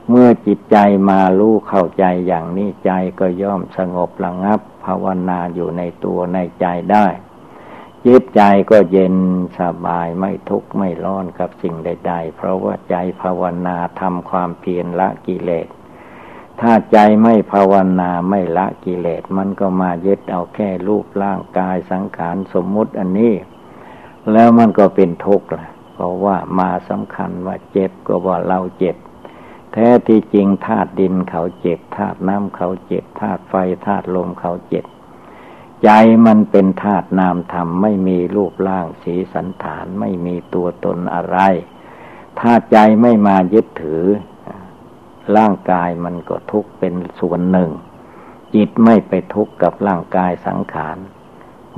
[0.09, 0.77] เมื่อจิตใจ
[1.11, 7.07] มารู้เข้าใจอย่างนี้ใจก็ย่อมสงบระงับ ภาวนาอยู่ในตัวในใจได้
[8.07, 9.17] จิตใจก็เย็น
[9.59, 15.69] สบายไม่ทุกข์ไม่ร้อนกับสิ่งใด ๆ เพราะว่าใจภาวนาทำความเพียรละกิเลส
[16.61, 23.35] ถ้าใจไม่ภาวนาไม่ละกิเลส มันก็มายึดเอาแค่รูปร่างกายสังขารสมมุติอันนี้
[24.33, 28.97] แล้วมันก็เป็นทุกข์ละเพราะว่ามาสำคัญว่าเจ็บก็ว่าเราเจ็บ
[29.73, 33.55] แท้ที่จริงธาตุดินเขาเจ็บธาตุน้ำเขาเจ็บธาตุไฟ
[33.87, 34.85] ธาตุลมเขาเจ็บ
[35.85, 35.91] ใจ
[36.27, 41.39] มันเป็นธาตุนามธรรมไม่มีรูปร่างสีสันฐานไม่มีตัวตนอะไร
[42.39, 44.05] ถ้าใจไม่มายึดถือ
[45.37, 47.71] ร่างกายมันก็ทุกข์เป็นส่วนหนึ่ง
[48.55, 50.99] จิตไม่ไปทุกข์กับร่างกายสังขาร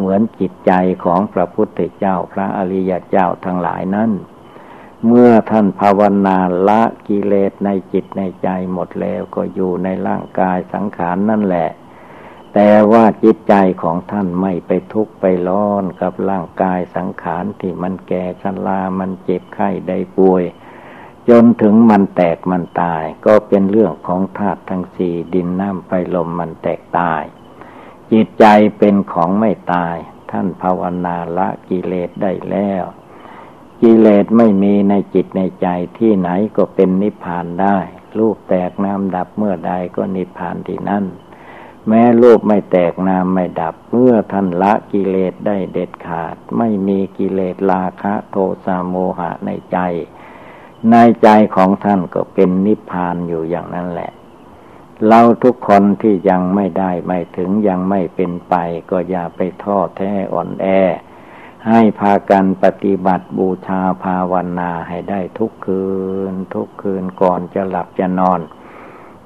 [0.00, 0.72] เหมือนจิตใจ
[1.04, 4.10] ของพระพุทธเจ้าพระอริยเจ้าทั้งหลายนั้น
[5.06, 11.68] เมื่อท่านภาวนาละกิเลสในจิตในใจหมดแล้วก็อยู่ในร่างกายสังขารนนั่นแหละ
[12.54, 20.42] แต่ว่าจิตใจของท่านไม่ไปทุกข์ไปร้อนกับร่างกายสังขารที่มันแก่ชรามันเจ็บไข้ได้ป่วย
[21.28, 27.22] จนถึงมันแตกมันตาย ก็เป็นเรื่องของธาตุทั้งสี่ดินน้ำไฟลมมันแตกตาย
[28.12, 28.44] จิตใจ
[28.78, 29.96] เป็นของไม่ตาย
[30.30, 32.84] ท่านภาวนาละกิเลสได้แล้ว
[33.82, 35.68] กิเลสไม่มีในจิตในใจ
[35.98, 37.78] ที่ไหนก็เป็นนิพพานได้
[38.18, 41.04] รูปแตกน้ำดับเมื่อใดก็นิพพานที่นั่น
[41.88, 49.78] แม้รูปไม่แตกน้ำไม่ดับ เมื่อท่านละกิเลสได้เด็ดขาด ไม่มีกิเลสราคะโทสะโมหะในใจ
[50.90, 54.10] ในใจของท่านก็เป็นนิพพานอยู่อย่างนั้นแหละ
[55.08, 58.54] เราทุกคนที่ยังไม่ได้ไม่ถึงยังไม่เป็นไป
[58.90, 60.66] ก็อย่าไปท้อแท้อ่อนแอ
[61.68, 65.84] ให้พากันปฏิบัติบูชาภาวนาให้ได้ทุกคื
[66.30, 68.40] น ทุกคืนก่อนจะหลับจะนอน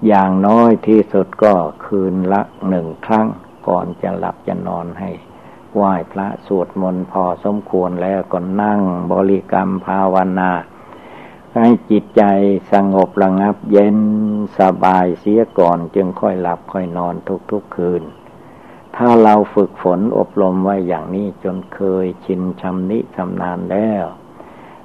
[0.07, 3.29] อย่างน้อยที่สุดก็คืนละหนึ่งครั้ง
[3.69, 5.11] ก่อนจะหลับจะนอนให้
[5.75, 8.81] ไหว้พระสวดมนต์พอสมควรแล้วก็นั่ง
[9.13, 10.51] บริกรรมภาวนา
[11.55, 12.23] ให้จิตใจ
[12.73, 13.99] สงบระงับเย็น
[14.59, 17.15] สบายเสียก่อนจึงค่อยหลับค่อยนอน
[17.51, 18.03] ทุกๆคืน
[18.97, 24.05] ถ้าเราฝึกฝนอบรมไว้อย่างนี้จนเคยชินชำนิชำนาญแล้ว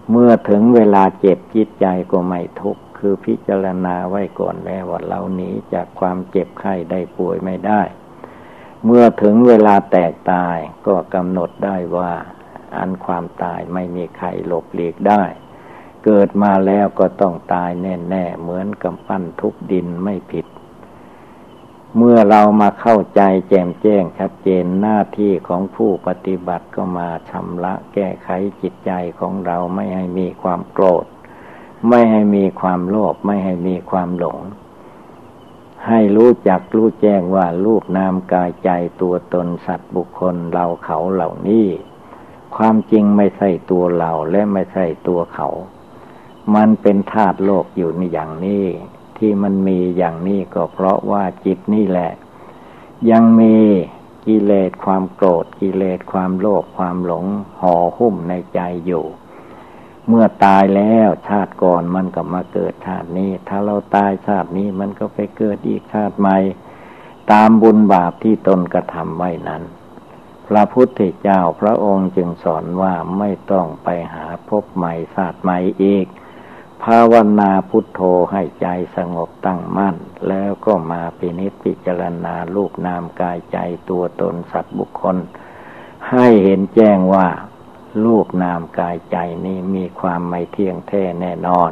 [0.09, 7.81] เมื่อถึงเวลาเจ็บจิตใจก็ไม่ทุกข์คือพิจารณาไว้ก่อนแล้วว่าเราหนีจากความเจ็บไข้ได้ป่วยไม่ได้
[8.85, 12.11] เมื่อถึงเวลาแตกตายก็กำหนดได้ว่า
[12.77, 15.23] อันความตายไม่มีใครหลบหลีกได้
[16.05, 20.45] เกิดมาแล้วก็ต้องตายแน่ๆ เหมือนกำปั้นทุกดินไม่ผิด
[21.97, 28.29] เมื่อเรามาเข้าใจแจ่มแจ้งชัดเจนหน้าที่ของผู้ปฏิบัติก็มาชำระแก้ไข
[28.61, 31.05] จิตใจของเราไม่ให้มีความโกรธ
[31.89, 34.39] ไม่ให้มีความโลภไม่ให้มีความหลง
[35.87, 38.69] ให้รู้จักรู้แจ้งว่ารูปนามกายใจ
[39.01, 41.67] ตัวตนสัตว์บุคคลเราเขาเหล่านี้
[42.55, 45.49] ความจริงไม่ใช่ตัวเราและไม่ใช่ตัวเขา
[46.55, 48.65] มันเป็นธาตุโลกอยู่ในอย่างนี้
[49.17, 52.11] ที่มันมีอย่างนี้ก็เพราะว่าจิตนี่แหละ
[53.11, 53.55] ยังมี
[54.25, 57.25] กิเลสความโกรธกิเลสความโลภความหลง
[57.59, 59.05] ห่อหุ้มในใจอยู่
[60.07, 66.37] เมื่อตายแล้วชาติก่อนมันก็มาเกิดชาตินี้ ถ้าเราตายชาตินี้มันก็ไปเกิดอีกชาติใหม่
[67.31, 69.63] ตามบุญบาปที่ตนกระทำไว้นั้น
[70.47, 76.05] พระพุทธเจ้าพระองค์จึงสอนว่าไม่ต้องไปหาพบใหม่ชาติใหม่อีก
[76.83, 79.95] ภาวนาพุทโธให้ใจสงบตั้งมั่น
[80.27, 83.57] แล้วก็มาพินิจพิจารณาลูกนามกายใจ
[83.89, 85.17] ตัวตนสัตว์บุคคล
[86.11, 87.27] ให้เห็นแจ้งว่า
[88.05, 91.71] ลูกนามกายใจนี้มีความไม่เที่ยงแท้แน่นอน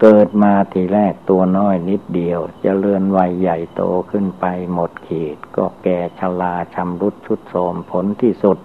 [0.00, 8.58] เกิดมาทีแรกตัวน้อยนิดเดียวจเจริญวัยใหญ่โตขึ้นไปหมดขีด ก็แก่ชราชำรุดชุดโทมผลที่สุด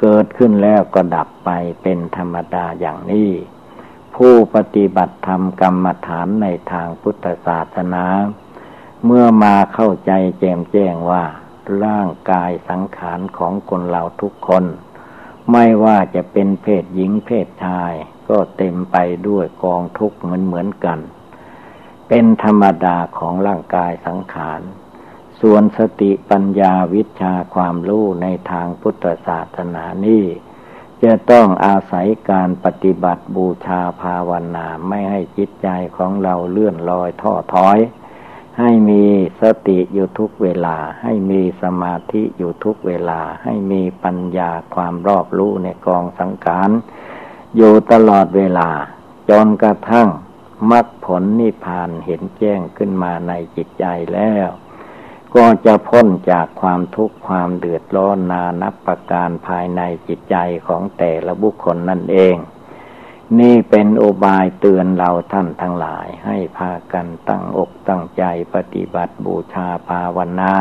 [0.00, 1.50] เกิดขึ้นแล้วก็ดับไป
[1.82, 3.30] เป็นธรรมดาอย่างนี้
[4.16, 8.04] ผู้ปฏิบัติธรรมกรรมฐานในทางพุทธศาสนา
[9.04, 11.24] เมื่อมาเข้าใจแจ่มแจ้งว่า
[11.84, 14.64] ร่างกายสังขารของคนเราทุกคน
[15.52, 17.92] ไม่ว่าจะเป็นเพศหญิงเพศชาย
[18.28, 18.96] ก็เต็มไป
[19.28, 20.98] ด้วยกองทุกข์เหมือนเหมือนกัน
[22.08, 24.60] เป็นธรรมดาของร่างกายสังขาร
[25.40, 30.24] ส่วนสติปัญญาวิชาความรู้ในทางพุทธศาสนานี้
[31.04, 37.78] จะต้องอาศัยการปฏิบัติบูชาภาวนาไม่ให้จิตใจของเราเลื่อนลอยท้อถอย
[38.58, 39.04] ให้มี
[39.40, 46.70] สติอยู่ทุกเวลา ให้มีสมาธิอยู่ทุกเวลา ให้มีปัญญาความรอบรู้ในกองสังขาร
[47.56, 48.70] อยู่ตลอดเวลา
[49.30, 50.08] จนกระทั่ง
[50.70, 53.84] มรรคผลนิพพานเห็นแจ้งขึ้นมาในจิตใจ
[54.14, 54.48] แล้ว
[55.34, 62.36] ก็จะพ้นจากความทุกข์ความเดือดร้อนนานับประการภายในจิตใจของแต่ละบุคคลนั่นเอง
[63.40, 70.54] นี่เป็นโอบายเตือนเราท่านทั้งหลายให้พากันตั้งอกตั้งใจปฏิบัติบูชาภาวนา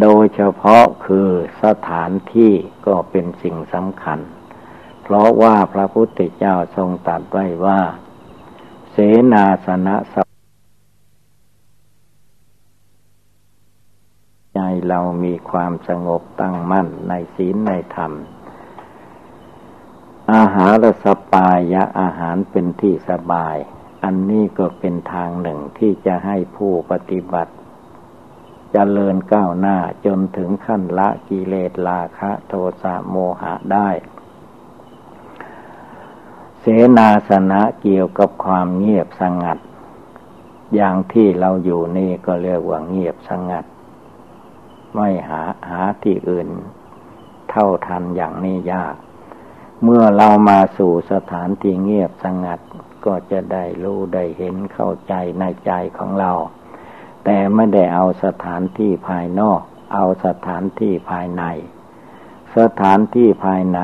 [0.00, 1.28] โดยเฉพาะคือ
[1.62, 2.52] สถานที่
[2.86, 4.18] ก็เป็นสิ่งสำคัญ
[5.02, 7.80] เพราะว่าพระพุทธเจ้าทรงตรัสไว้ว่า
[8.92, 8.96] เส
[9.32, 9.96] นาสนะ
[14.54, 14.60] ใจ
[14.94, 18.12] เรามีความสงบตั้งมั่นในศีลในธรรม
[20.32, 23.56] อาหารสปายะอาหารเป็นที่สบาย
[24.04, 27.54] อันนี้ก็เป็นทางหนึ่งที่จะให้ผู้ปฏิบัติจ
[28.72, 29.76] เจริญก้าวหน้า
[30.06, 32.52] จนถึงขั้นละกิเลสราคะโท
[32.82, 33.90] สะโมหะได้
[36.60, 36.64] เส
[36.98, 39.58] นาสนะเกี่ยวกับความเงียบสงัด
[40.74, 43.64] อย่างที่เราอยู่นี่ก็เรียกว่าเงียบสงัด
[44.94, 46.48] ไม่หาหาที่อื่น
[47.50, 48.94] เท่าทันอย่างนี้ยาก
[49.82, 52.60] เมื่อเรามาสู่สถานที่เงียบสงัด
[53.04, 56.32] ก็จะได้รู้ได้เห็นเข้าใจในใจของเรา
[57.24, 59.60] แต่ไม่ได้เอาสถานที่ภายนอก
[59.94, 61.44] เอาสถานที่ภายใน
[62.56, 63.80] สถานที่ภายใน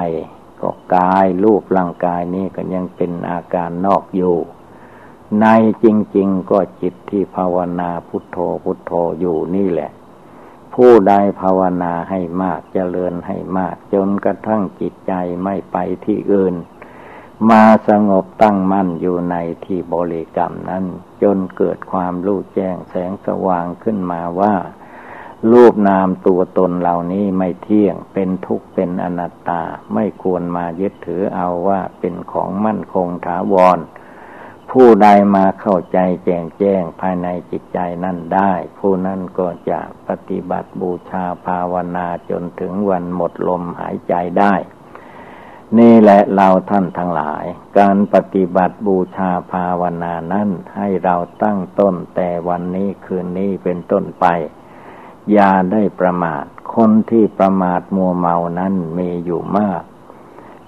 [0.61, 4.37] ก็กายรูปร่างกายนี้ก็ยังเป็นอาการนอกอยู่
[5.41, 5.47] ใน
[5.85, 9.91] จริง ๆ ก็จิตที่ภาวนาพุทโธพุทโธอยู่นี่แหละ
[10.75, 15.13] ผู้ใดภาวนาให้มากเจริญให้มาก จนกระทั่งจิตใจ
[15.45, 16.55] ไม่ไปที่อื่น
[17.51, 20.85] มาสงบตั้งมั่นอยู่ในที่บริกรรมนั้น
[21.23, 24.55] จนเกิดความรู้แจ้งแสงสว่างขึ้นมาว่า
[25.53, 29.63] รูปนามตัวตนเหล่านี้ไม่เที่ยงเป็นทุกข์เป็นอนัตตา
[29.95, 33.79] ไม่ควรมายึดถือเอาว่าเป็นของมั่นคงถาวร
[34.75, 44.55] ผู้ใดมาเข้าใจแจ้งแจ้งภายในจิตใจนั่นได้ ผู้นั้นก็จะปฏิบัติบูชาภาวนาจนถึงวันหมดลมหายใจได้
[45.79, 47.45] นี่แหละเราท่านทั้งหลาย
[47.79, 54.27] การปฏิบัติบูชาภาวนานั้นให้เราตั้งต้นแต่วันนี้คืนนี้เป็นต้นไป
[55.33, 59.83] อย่าได้ประมาท คนที่ประมาทมัวเมานั้นมีอยู่มาก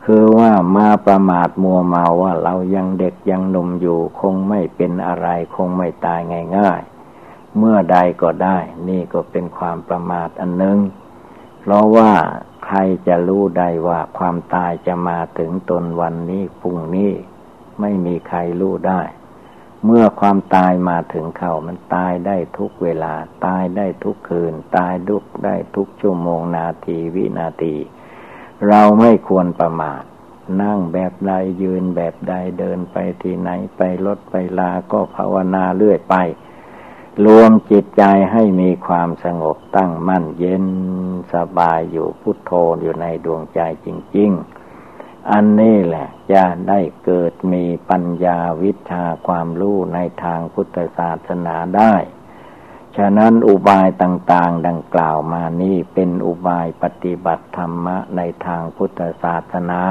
[0.06, 6.20] คือว่ามาประมาทมัวเมาว่าเรายังเด็กยังหนุ่มอยู่ คงไม่เป็นอะไร คงไม่ตาย
[6.58, 10.78] ง่ายๆ เมื่อใดก็ได้ นี่ก็เป็นความประมาทอันหนึ่ง
[11.60, 12.12] เพราะว่า
[12.64, 17.12] ใครจะรู้ได้ว่าความตายจะมาถึงตนวันนี้พรุ่งนี้
[17.80, 19.02] ไม่มีใครรู้ได้
[19.84, 23.14] เมื่อความตายมาถึงเขามันตายได้ทุกเวลา
[23.46, 27.76] ตายได้ทุกคืน ตายดุกได้ทุกชั่วโมงนาทีวินาที
[28.68, 30.02] เราไม่ควรประมาท
[30.62, 36.16] นั่งแบบใดยืนแบบใดเดินไปที่ไหนไปรถไปลาก็ภาวนาเรื่อยไป
[37.24, 40.66] รวมจิตใจให้มีความสงบตั้งมั่นเย็น
[41.34, 44.30] สบายอยู่พุทโธอยู่ในดวงใจจริง
[44.80, 51.94] ๆ อันนี้แหละจะได้เกิดมีปัญญาวิชาความรู้ในทางพุทธศาสนาได้
[52.96, 59.82] ฉะนั้นอุบายต่างๆ ดังกล่าวมานี้เป็นอุบายปฏิบัติธรรมะในทางพุทธศาสนา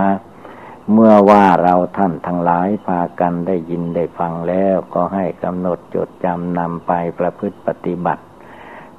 [0.91, 8.23] เมื่อว่าเราท่านทั้งหลายพากันได้ยินได้ฟังแล้วก็ให้กำหนดจดจำนำไปประพฤติปฏิบัติ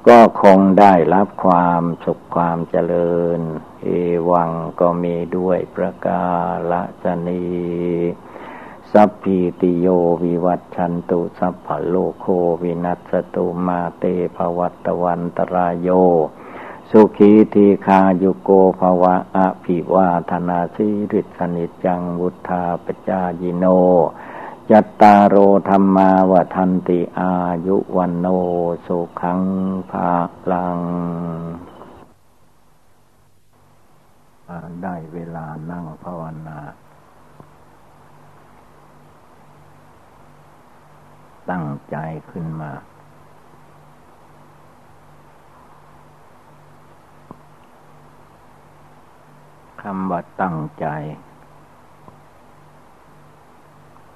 [0.07, 3.39] ก็คงได้รับความสุขความเจริญ
[3.83, 3.87] เอ
[4.29, 6.25] วังก็มีด้วยประกา
[7.03, 7.43] ศนี
[8.97, 9.87] สัพพิติโย
[10.23, 12.25] วิวัตชันตุสัพพโลโค
[12.61, 14.03] วินัสตุมาเต
[14.35, 15.89] ภวัตวันตรายโย
[16.89, 23.65] สุขีทีคายุโกภวะอภิวาธนาสิริสนิจังวุธาปจายิโน
[24.69, 25.35] จัตตารโอ
[25.69, 27.31] ธรรมาวทันติอา
[27.67, 28.27] ยุวันโน
[28.85, 29.41] สุขัง
[29.91, 30.11] ภา
[30.51, 30.79] ลัง
[34.83, 36.59] ได้เวลานั่งภาวนา
[41.49, 41.97] ตั้งใจ
[42.31, 42.71] ขึ้นมา
[49.81, 50.87] คำว่าตั้งใจ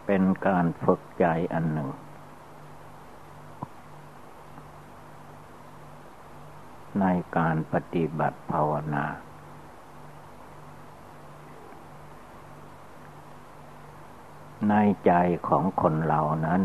[0.05, 1.89] เป็นการฝึกใจอันหนึ่ง
[7.01, 7.05] ใน
[7.37, 9.05] การปฏิบัติภาวนา
[14.69, 14.75] ใน
[15.05, 15.13] ใจ
[15.47, 16.61] ของคนเรานั้น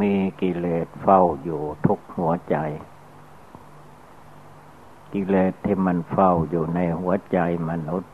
[0.00, 2.56] มีกิเลสเฝ้าอยู่ทุกหัวใจ
[5.12, 7.38] กิเลสที่มันเฝ้าอยู่ในหัวใจ
[7.68, 8.12] มนุษย์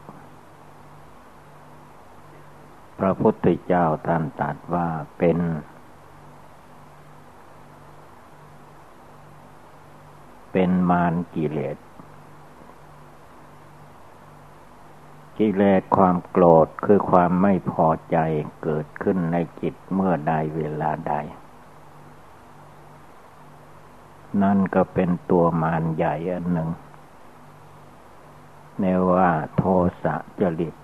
[2.99, 5.39] พระพุทธเจ้าท่านตรัสว่าเป็น
[10.53, 11.77] เป็นมารกิเลส
[15.39, 18.19] กิเลสความโกรธคือความไม่พอใจ
[18.63, 21.15] เกิดขึ้นในจิตเมื่อใดเวลาใด
[24.43, 26.71] นั่นก็เป็นตัวมารใหญ่อันหนึ่ง
[28.79, 29.63] เนว่าโท
[30.03, 30.75] สะจริต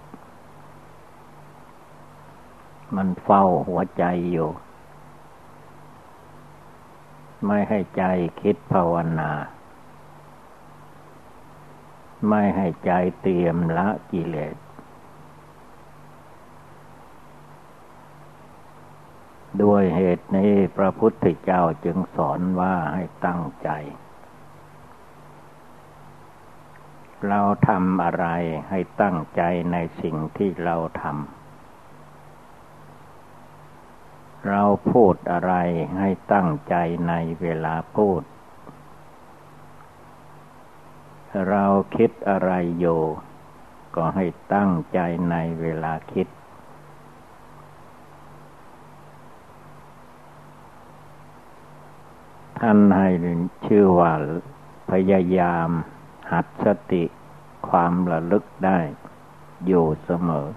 [2.97, 4.51] มันเฝ้าหัวใจอยู่
[7.47, 8.05] ไม่ให้ใจ
[8.41, 9.31] คิดภาวนา
[12.29, 14.57] ไม่ให้ใจเตรียมละกิเลส
[19.63, 23.71] ด้วยเหตุนี้พระพุทธเจ้าจึงสอนว่าให้ตั้งใจ
[27.29, 28.27] เราทำอะไร
[28.71, 29.43] ให้ตั้งใจ
[29.73, 31.15] ในสิ่งที่เราทำ
[34.49, 35.53] เราพูดอะไร
[35.99, 36.75] ให้ตั้งใจ
[37.09, 38.23] ในเวลาพูด
[41.51, 41.65] เรา
[41.97, 43.03] คิดอะไรอยู่
[43.97, 44.99] ก็ให้ตั้งใจ
[45.31, 46.27] ในเวลาคิด
[52.67, 53.09] ท่านให้
[53.67, 54.13] ชื่อว่า
[54.91, 55.69] พยายาม
[56.33, 57.05] หัดสติ
[57.69, 58.79] ความระลึกได้
[59.67, 60.49] อยู่เสมอ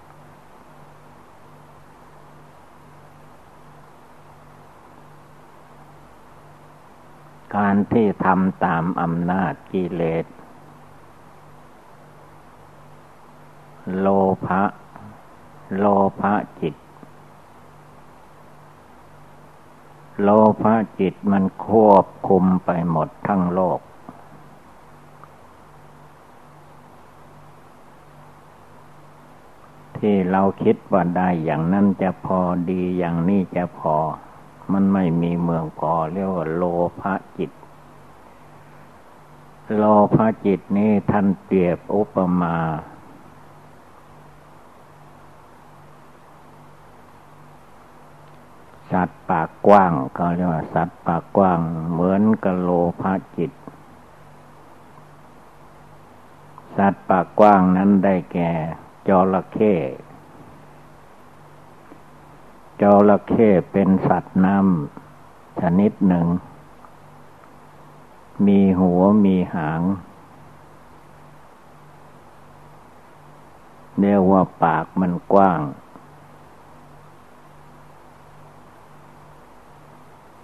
[7.55, 10.25] การที่ทำตามอำนาจกิเลส
[13.99, 14.07] โล
[14.45, 14.63] ภะ
[15.77, 15.85] โล
[16.19, 16.75] ภะจิต
[20.21, 20.29] โล
[20.61, 23.79] ภะจิตมันควบคุมไปหมดทั้งโลก
[29.97, 32.39] ที่เราคิดว่าได้อย่างนั้นจะพอ
[32.69, 33.95] ดีอย่างนี้จะพอ
[34.71, 36.63] มันไม่มีเมืองพอเรียกว่าโล
[36.99, 37.51] ภะจิต
[39.75, 39.83] โล
[40.15, 42.57] ภะจิตนี้ท่านเปรียบอุปมา
[48.91, 51.59] สัตว์ปากกว้างเขาเรียกว่าสัตว์ปากกว้าง
[51.91, 52.69] เหมือนกับโล
[53.01, 53.51] ภะจิต
[56.77, 58.51] สัตว์ปากกว้างนั้นได้แก่
[59.07, 59.73] จระเข้
[62.81, 66.27] จระเข้เป็นสัตว์น้ำชนิดหนึ่ง
[68.45, 69.81] มีหัวมีหาง
[73.99, 75.59] เรียกว่าปากมันกว้าง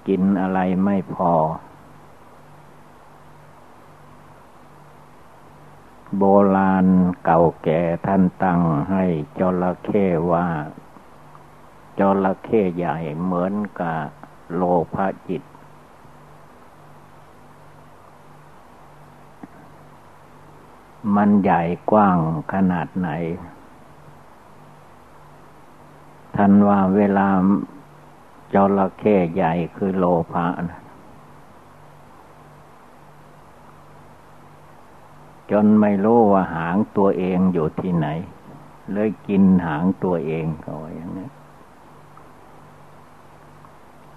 [0.08, 1.34] กินอะไรไม่พอ
[6.18, 6.24] โบ
[6.56, 6.86] ราณ
[7.24, 9.04] เก่าแก่ท่านตั้งให้
[9.40, 10.48] จระเข้ว่า
[12.00, 14.00] จระเข้ใหญ่เหมือนกับ
[14.56, 14.62] โล
[14.94, 15.44] ภะจิต
[21.16, 22.18] มันใหญ่กว้าง
[22.54, 23.10] ขนาดไหน
[26.36, 27.28] ท่านว่าเวลา
[28.54, 30.82] จระเข้ใหญ่คือโลภะนะ
[35.52, 38.08] จนไม่รู้ว่าหางตัวเองอยู่ที่ไหน
[38.92, 41.30] เลยกินหางตัวเองก็อย่างนี้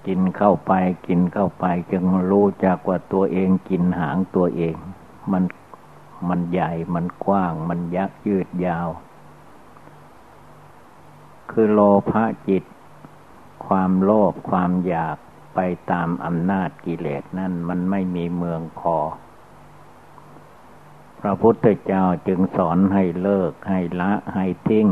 [0.06, 0.72] กินเข้าไป
[1.06, 4.76] กินเข้าไปจึงรู้จักว่าตัวเองกินหางตัวเอง
[5.32, 5.44] มัน
[6.28, 8.88] มันใหญ่มันกว้าง มันยักยืดยาว
[11.50, 11.80] คือโล
[12.10, 12.64] ภะจิต
[13.68, 15.16] ความโลภความอยาก
[15.54, 15.60] ไป
[15.90, 18.96] ตามอำนาจกิเลสนั่นมันไม่มีเมืองพอ
[21.20, 24.88] พระพุทธเจ้าจึงสอนให้เลิกให้ละให้ทิ้ง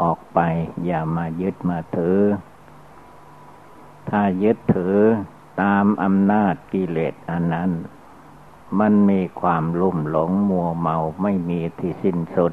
[0.00, 0.40] ออกไป
[0.84, 2.18] อย่ามายึดมาถือ
[4.08, 4.96] ถ้ายึดถือ
[5.62, 7.70] ตามอำนาจกิเลสอันนั้น
[8.80, 12.52] มันมีความลุ่มหลงมัวเมาไม่มีที่สิ้นสุด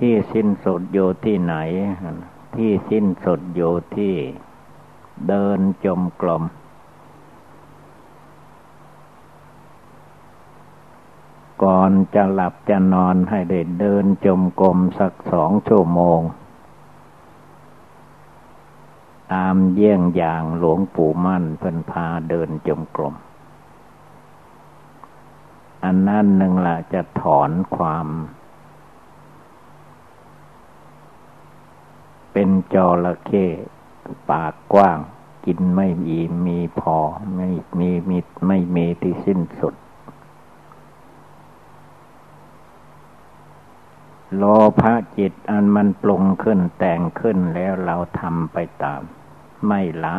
[0.00, 1.54] ที่สิ้นสุดอยู่ที่ไหน
[2.56, 4.14] ที่สิ้นสุดอยู่ที่
[5.28, 6.42] เดินจมกลม
[11.62, 16.20] ก่อนจะหลับจะนอนให้ได้เดินจมกลมสักสองชั่วโมง
[19.32, 23.14] ตามเยี่ยงอย่างหลวงปู่มั่นเพิ่นพาเดินจมกลม
[25.84, 28.06] อันนั้นหนึ่งละจะถอนความ
[32.40, 33.46] เป็นจระเข้
[34.30, 34.98] ปากกว้าง
[35.46, 36.98] กินไม่มีมีพอ
[37.36, 39.74] ไม่มีมีไม่มีที่สิ้นสุด
[44.36, 44.42] โล
[44.80, 49.02] ภะจิตอันมันปรุงขึ้นแต่งขึ้นแล้วเราทำไปตาม
[49.66, 50.16] ไม่ละ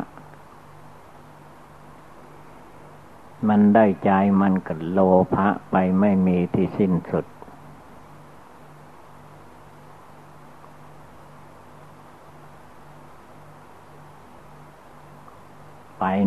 [3.48, 4.12] มันได้ใจ
[4.42, 5.00] มันกับโล
[5.36, 7.26] ภะไปไม่มีที่สิ้นสุด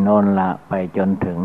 [0.03, 1.41] โน่นละไปจนถึง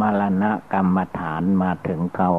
[0.00, 2.32] มรณะกรรมฐานมาถึงเขา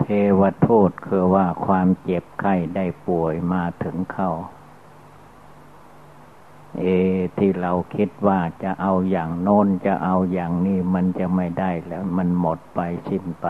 [0.00, 0.06] เท
[0.40, 4.30] วทูตคือว่าความเจ็บไข้ได้ป่วยมาถึงเขา
[6.78, 6.84] เอ
[7.38, 13.46] ที่เราคิดว่าจะเอาอย่างโน้นจะเอาอย่างนี้มันจะไม่ได้แล้วมันหมดไปสิ้นไป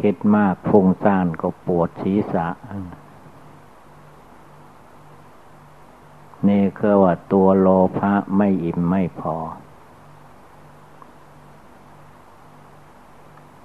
[0.00, 2.48] คิดมากฟุ้งซ่านก็ปวดศีรษะ
[6.48, 7.68] นี่คือว่าตัวโล
[7.98, 9.36] ภะไม่อิ่มไม่พอ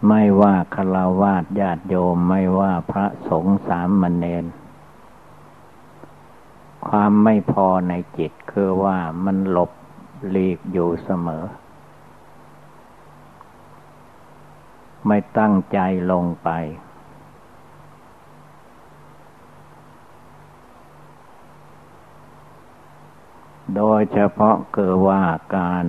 [0.07, 4.45] ไม่ว่าคารวาสญาติโยมไม่ว่าพระสงฆ์สามมเณร
[6.87, 9.71] ความไม่พอในจิตคือว่ามันหลบ
[10.29, 11.43] หลีกอยู่เสมอ
[15.07, 15.79] ไม่ตั้งใจ
[16.11, 16.49] ลงไป
[23.75, 25.23] โดยเฉพาะเกิดว่า
[25.57, 25.85] การ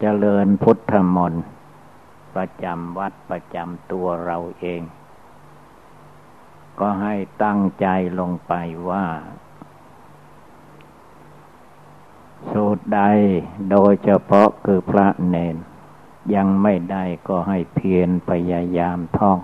[0.00, 1.44] เจริญพุทธมนต์
[2.34, 4.82] ประจำวัดประจำตัวเราเอง
[6.80, 7.14] ก็ให้
[7.44, 7.86] ตั้งใจ
[8.18, 8.52] ลงไป
[8.88, 9.06] ว่า
[12.50, 13.00] สูตรใด
[13.70, 15.56] โดยเฉพาะคือพระเนน
[16.34, 19.38] ยังไม่ได้ก็ให้เพียรพยายามท่อง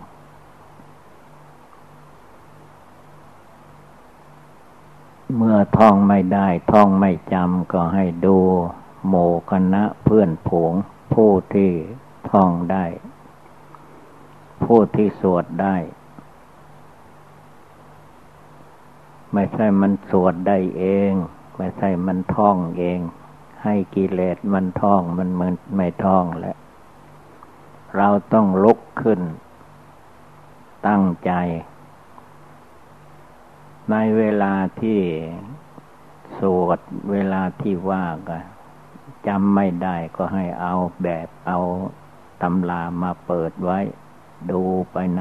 [5.36, 8.38] เมื่อท่องไม่ได้ท่องไม่จำก็ให้ดู
[9.08, 9.14] โม
[9.50, 10.72] คณะเพื่อนผง
[11.14, 11.72] ผู้ที่
[12.30, 12.84] ท่องได้
[14.64, 15.76] ผู้ที่สวดได้
[19.32, 21.12] ไม่ใช่มันสวดได้เอง
[21.56, 23.00] ไม่ใช่มันท่องเอง
[23.64, 26.56] ให้กิเลสมันท่องมันมันไม่ท่องแล้ว
[27.96, 29.20] เราต้องลุกขึ้น
[30.86, 31.32] ตั้งใจ
[33.90, 35.00] ในเวลาที่
[36.38, 36.80] สวด
[37.10, 38.38] เวลาที่ว่าก็
[39.26, 41.58] จำไม่ได้ก็ให้เอาแบบเอา
[42.42, 43.78] ตำรามาเปิดไว้
[44.50, 44.62] ดู
[44.92, 45.20] ไปน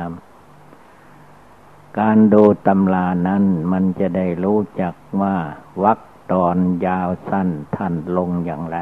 [0.79, 5.35] ำการดูตำรานั้นมันจะได้รู้จักว่า
[5.83, 5.99] วัก
[6.31, 8.79] ตอนยาวสั้นท่านลงอย่างไร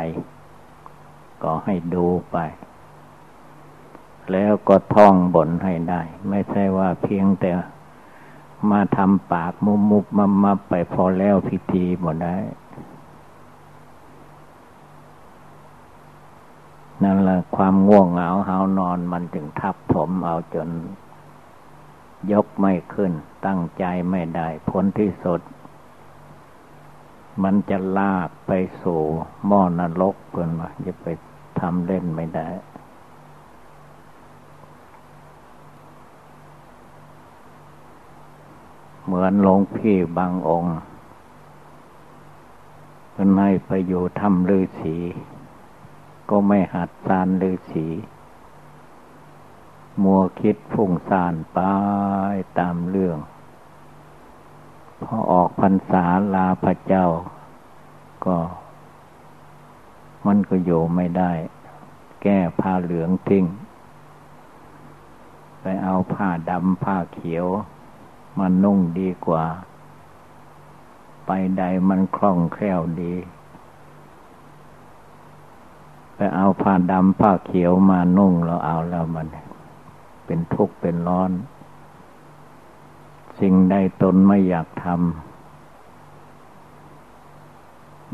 [1.44, 2.38] ก็ให้ดูไป
[4.32, 7.52] แล้วก็ท่องบนให้ได้ ไม่ใช่ว่าเพียงแต่
[8.72, 12.38] มาทำปากมุมมุบมามาไปพอแล้วพิธีหมดได้
[17.04, 20.70] นั่นแหละความง่วงเหงาหานอนมันจึงทับถมเอาจน
[22.32, 23.12] ยกไม่ขึ้น
[23.46, 25.42] ตั้งใจไม่ได้ผลที่สุด
[27.44, 28.52] มันจะลากไป
[28.82, 29.02] สู่
[29.48, 31.08] หม้อนรกเพื่อนว่าจะไป
[31.60, 32.48] ทำเล่นไม่ได้
[39.06, 40.76] เหมือนหลวงพี่บางองค์
[43.12, 44.98] เพิ่นให้ไปอยู่ถ้ำฤาษี
[46.30, 47.88] ก็ไม่หัดสานฤาษี
[50.04, 51.60] มัวคิดฟุ้งซ่านไป
[52.60, 53.18] ตามเรื่อง
[55.02, 57.08] พอออกพรรษาลาพระเจ้า
[58.26, 58.38] ก็
[60.26, 61.32] มันก็อยู่ไม่ได้
[62.22, 63.46] แก้ผ้าเหลืองทิ้ง
[65.62, 67.48] ไปเอาผ้าดำผ้าเขียว
[68.40, 69.46] มันนุ่งดีกว่า
[71.26, 73.14] ไปใดมันคล่องแคล่วดี
[76.16, 79.28] ไปเอาผ้าดำผ้าเขียวมานุ่งเราเอาแล้วมัน
[80.26, 81.32] เป็นทุกข์เป็นร้อน
[83.40, 84.98] สิ่งใดตนไม่อยากทำ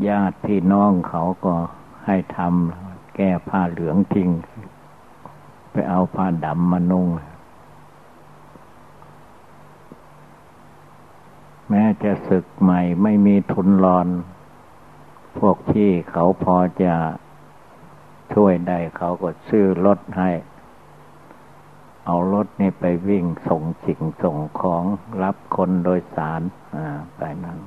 [0.08, 1.54] ญาติพี่น้องเขาก็
[2.06, 4.30] ให้ทำแก้ผ้าเหลืองทิ้ง
[5.70, 7.06] ไปเอาผ้าดำมานุ่ง
[11.74, 14.08] แม้จะศึกใหม่ไม่มีทุนรอน
[15.38, 16.94] พวกพี่เขาพอจะ
[18.34, 20.30] ช่วยได้เขาก็ซื้อรถให้
[22.06, 24.84] เอารถนี่ไปวิ่งส่งสิ่งส่งของ
[25.22, 26.42] รับคนโดยสาร
[27.16, 27.58] ไปนั้น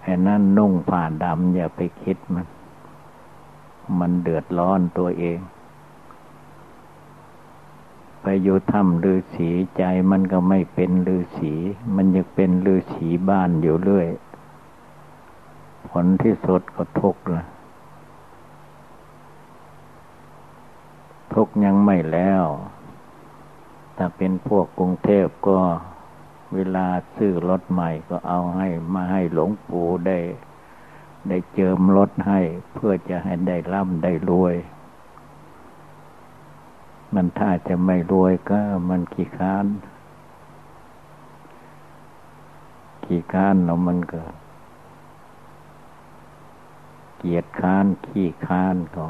[0.00, 2.46] แค่นั้นนุ่งผ่าดำอย่าไปคิดมัน
[3.98, 5.38] มันเดือดร้อนตัวเอง
[8.26, 11.54] ไปอยู่ถ้ำฤาษีใจมันก็ไม่เป็นฤาษี
[11.94, 14.08] มันยังเป็นฤาษีบ้านอยู่เรื่อย
[15.88, 17.44] ผลที่สุดก็ทุกข์ละ
[21.34, 22.44] ทุกยังไม่แล้ว
[23.96, 25.58] ถ้าเป็นพวกกรุงเทพก็
[26.54, 30.18] เวลาซื้อรถใหม่ก็เอาให้มาให้หลวงปู่ได้
[31.28, 32.40] ได้เจิมรถให้
[32.74, 34.54] เพื่อจะให้ได้ร่ำได้รวย
[37.14, 39.66] มันถ้าจะไม่รวยก็มันขี้ค้าน
[43.04, 44.22] ขี้ค้านเนาะมันก็
[47.18, 49.04] เกียดค้านขี้ค้านก็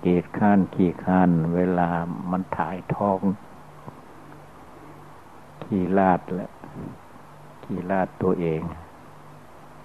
[0.00, 1.88] เกียดค้านขี้ค้าน เวลา
[2.30, 3.20] มันถ่ายท้อง
[5.62, 6.50] ขี้ลาดแหละ
[7.64, 8.60] ขี้ลาดตัวเอง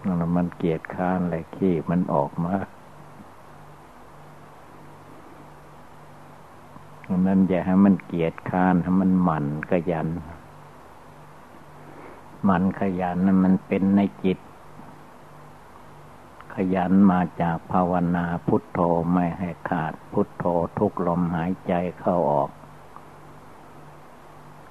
[0.04, 2.56] นั่นมันเกียดค้านอะขี้มันออกมา
[7.08, 10.08] ดังนั้นอย่าให้มันเกียดค้านให้มันหมั่นขยัน
[12.44, 14.40] หมั่นขยันนั้นมันเป็นในจิต
[16.56, 18.80] ขยันมาจากภาวนาพุทโธ
[19.14, 20.46] ไม่ให้ขาดพุทโธ
[20.78, 22.50] ทุกลมหายใจเข้าออก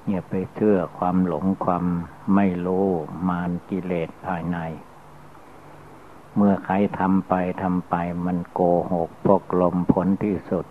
[0.08, 1.84] อย่าไปเชื่อความหลงความ
[2.34, 2.86] ไม่รู้
[3.28, 4.58] มานกิเลสภายใน
[6.36, 8.60] เมื่อใครทำไปทำไปมันโก
[8.92, 10.66] หกพกลมผลที่สุด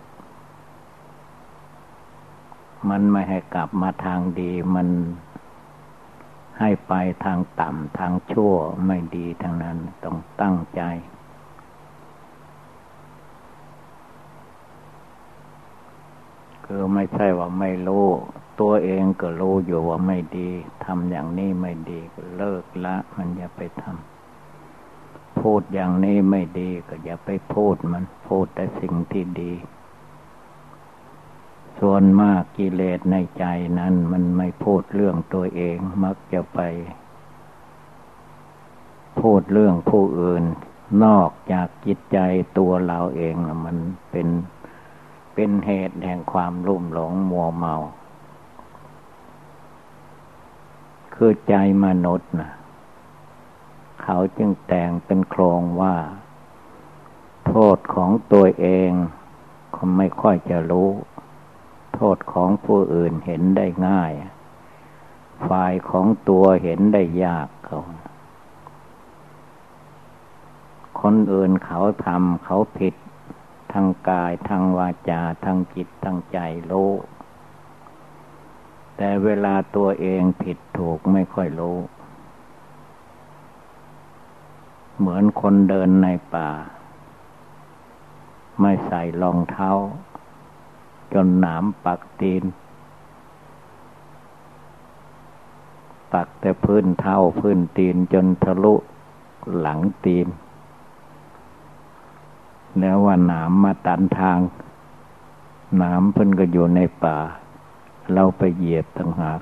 [2.88, 4.88] มันไม่ให้กลับมาทางดี มัน
[6.60, 6.92] ให้ไป
[7.24, 8.54] ทางต่ำทางชั่ว
[8.86, 10.82] ไม่ดีทางนั้นต้องตั้งใจ
[16.64, 18.06] คือไม่ใช่ว่าไม่รู้
[18.60, 20.50] ตัวเองก็รู้อยู่ว่าไม่ดี
[20.84, 29.52] ทำอย่างนี้ไม่ดีก็เลิกละ มันอย่าไปทำพูดอย่างนี้ไม่ดีก็อย่าไปพูดมันพูดแต่สิ่งที่ดี
[31.80, 33.44] ส่วนมากกิเลสในใจ
[33.78, 36.60] นั้นมันไม่พูดเรื่องตัวเองมักจะไป
[39.20, 40.44] พูดเรื่องผู้อื่น
[41.04, 42.18] นอกจากจิตใจ
[42.58, 43.76] ตัวเราเองมัน
[44.10, 44.28] เป็น
[45.34, 47.76] เป็นเหตุแห่งความรุ่มหลงมัวเมา
[51.14, 51.54] คือใจ
[51.84, 52.52] มนุษย์นะ
[54.02, 55.96] เขาจึงแต่งเป็นโครงว่า
[57.46, 58.90] โทษของตัวเอง
[59.72, 60.90] เขาไม่ค่อยจะรู้
[61.94, 64.12] โทษของผู้อื่นเห็นได้ง่าย
[65.48, 67.80] ฝ่ายของตัวเห็นได้ยากเขา
[71.00, 72.94] คนอื่นเขาทำเขาผิด
[73.72, 76.38] ทางกายทางวาจาทางจิตทางใจ
[76.70, 76.92] รู้
[78.96, 81.78] แต่เวลาตัวเองผิดถูกไม่ค่อยรู้
[84.98, 86.50] เหมือนคนเดินในป่า
[88.60, 89.70] ไม่ใส่รองเท้า
[91.14, 92.42] จนหนามปักตีน
[96.12, 98.74] ปักแต่พื้นเท้าพื้นตีนจนทะลุ
[99.58, 100.28] หลังตีน
[102.78, 104.38] แล้วว่าหนามมาตันทาง
[105.76, 107.18] หนามเพิ่นก็อยู่ในป่า
[108.12, 109.40] เราไปเหยียบต่างหาก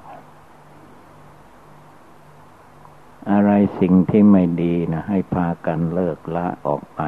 [3.31, 3.51] อะไร
[3.81, 7.01] สิ่งที่ไม่ดีนะให้พากันเลิกละออกไป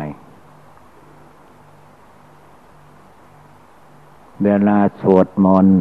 [4.43, 5.81] เวลาสวดมนต์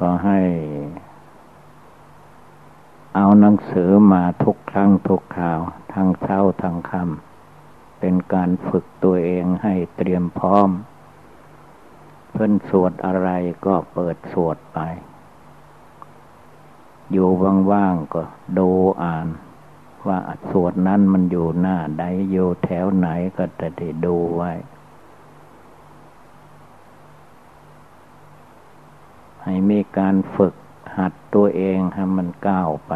[0.00, 0.40] ก็ให้
[3.14, 5.60] เอาหนังสือมาทุกครั้งทุกคราว
[5.92, 10.68] ทั้งเช้าทั้งค่ำเป็นการฝึกตัวเองให้เตรียมพร้อม
[12.32, 13.30] เพิ่นสวดอะไร
[13.66, 14.78] ก็เปิดสวดไป
[17.12, 17.28] อยู่
[17.72, 18.22] ว่างๆก็
[18.58, 18.70] ดู
[19.02, 19.26] อ่าน
[20.06, 20.18] ว่า
[20.50, 24.52] สวดนั้นมันอยู่หน้าใดอยู่แถวไหนก็จะได้ดูไว้
[29.48, 30.54] ให้มีการฝึก
[30.96, 32.92] หัดตัวเองให้มันก้าวไป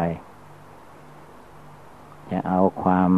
[2.29, 3.11] จะเอาความ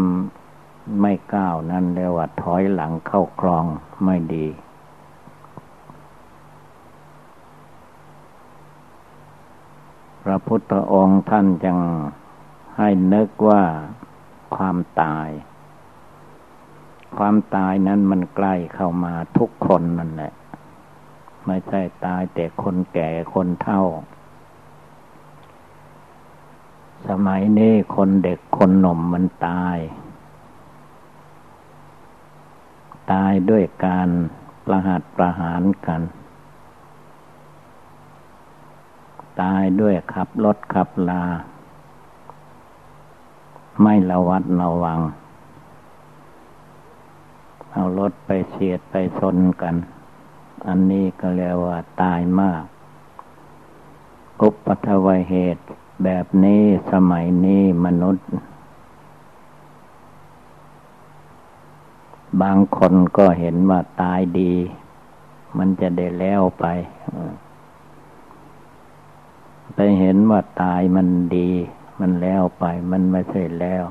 [1.02, 3.66] ไม่ก้าวนั้นเรียกว่าถอยหลังเข้าคลอง
[4.04, 4.48] ไม่ดี
[10.24, 11.78] พระพุทธองค์ท่านจึง
[12.78, 13.64] ให้นึกว่า
[14.56, 15.30] ความตาย
[17.18, 20.34] ความตายนั้นมันใกล้เข้ามาทุกคนนั่นแหละ
[21.46, 23.84] ไม่ใช่ตายแต่คนแก่คนเฒ่า
[27.08, 29.78] สมัยนี้คนเด็กคนหนุ่มมันตาย
[33.12, 34.10] ตายด้วยการ
[34.66, 36.02] ประหัตประหารกัน
[39.42, 41.24] ตายด้วยขับรถขับลา
[43.82, 45.00] ไม่ระวัดระวัง
[47.72, 49.76] เอารถไปเฉียดไปชนกัน
[50.68, 52.64] อันนี้ก็เรียกว่าตายมาก
[54.40, 55.64] กุปัทวเหตุ
[56.04, 56.62] แบบนี้
[56.92, 58.28] สมัยนี้มนุษย์
[62.42, 64.54] บางคนก็เห็นว่าตายดี
[65.58, 66.66] มันจะได้แล้วไป
[69.76, 71.50] ไปเห็นว่าตายมันดี
[72.00, 73.84] มันแล้วไป มันไม่ใช่แล้ว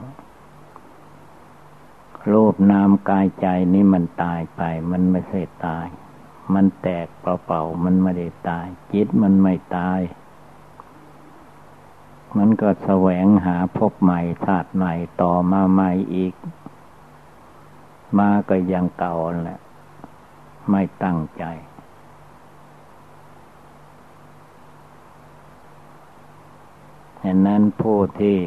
[2.32, 5.86] รูปนามกายใจนี่มันตายไป มันไม่ใช่ตาย
[6.54, 10.00] มันแตกเปล่าๆ มันไม่ได้ตาย จิตมันไม่ตาย
[12.36, 16.34] มันก็แสวงหาพบใหม่ชาติใหม่ต่อมาใหม่อีก
[18.18, 19.60] มาก็ยังเก่าแหละ
[20.70, 21.44] ไม่ตั้งใจ
[27.22, 28.38] ฉะนั้นผู้ที่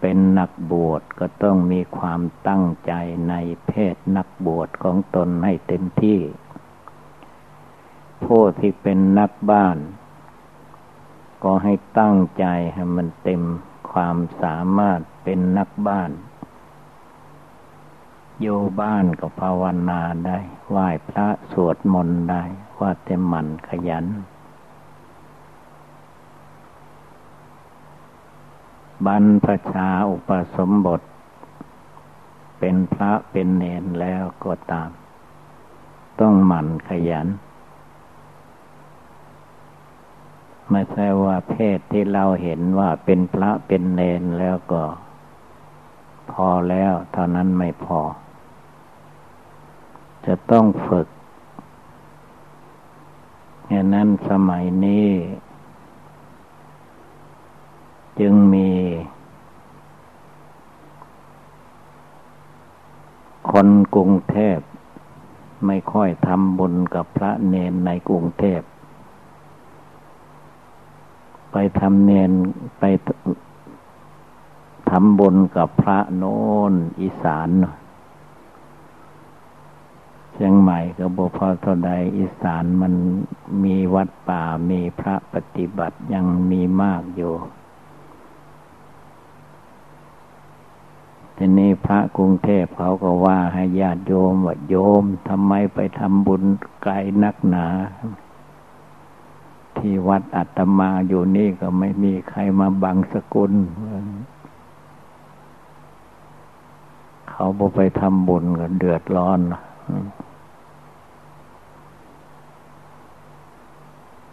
[0.00, 2.92] เป็นนักบวชก็ต้องมีความตั้งใจ
[3.28, 3.34] ใน
[3.66, 6.18] เพศนักบวชของตนให้เต็มที่
[8.24, 9.76] ผู้ที่เป็นนักบ้าน
[11.44, 12.44] ก็ให้ตั้งใจ
[12.74, 13.42] ให้มันเต็ม
[13.90, 16.10] ความสามารถเป็นนักบ้าน
[18.40, 18.46] โย
[18.80, 22.42] บ้านก็ภาวนาได้ ไหว้พระสวดมนต์ได้
[22.80, 24.06] ว่าเต็มมันขยัน
[29.06, 31.00] บรรพชาอุปสมบท
[32.58, 34.90] เป็นพระเป็นเนนแล้วก็ตาม
[36.20, 37.28] ต้องหมั่นขยัน
[40.70, 44.82] ไม่ใช่ว่าเพศที่เราเห็นว่าเป็นพระเป็นเนนแล้วก็
[46.32, 48.00] พอแล้วเท่านั้นไม่พอ
[50.26, 51.08] จะต้องฝึก
[53.68, 55.08] อย่างนั้นสมัยนี้
[58.20, 58.70] จึงมี
[63.52, 64.58] คนกรุงเทพ
[65.66, 68.60] ไม่ค่อยทำบุญกับพระเนนในกรุงเทพ
[71.52, 72.32] ไปทำเนน
[72.78, 72.84] ไป
[74.90, 76.40] ทำบุญกับพระโน้
[76.70, 77.48] นอีสาน
[80.32, 82.94] เชียงใหม่กับบพอเท่าใดอีสานมัน
[83.64, 87.34] มีวัดป่ามีพระปฏิบัติยังมีมากอยู่
[91.36, 96.42] ทีนี้พระกรุงเทพเขาก็ว่าให้ญาติโยมว่าโยมทำไมไปทำบุญ
[96.82, 96.92] ไกล
[97.22, 97.66] นักหนา
[99.78, 103.52] ที่วัดอัตมาอยู่นี่ก็ไม่มีใครมาบังสกุล
[107.30, 109.40] เขาบไปทำบุญก็เดือดร้อน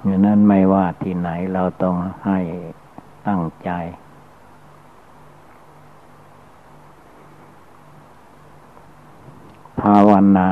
[0.04, 2.40] อย่างนั้นไม่ว่าที่ไหนเราต้องให้
[3.28, 3.72] ตั้งใจ
[9.82, 10.50] ภาวนา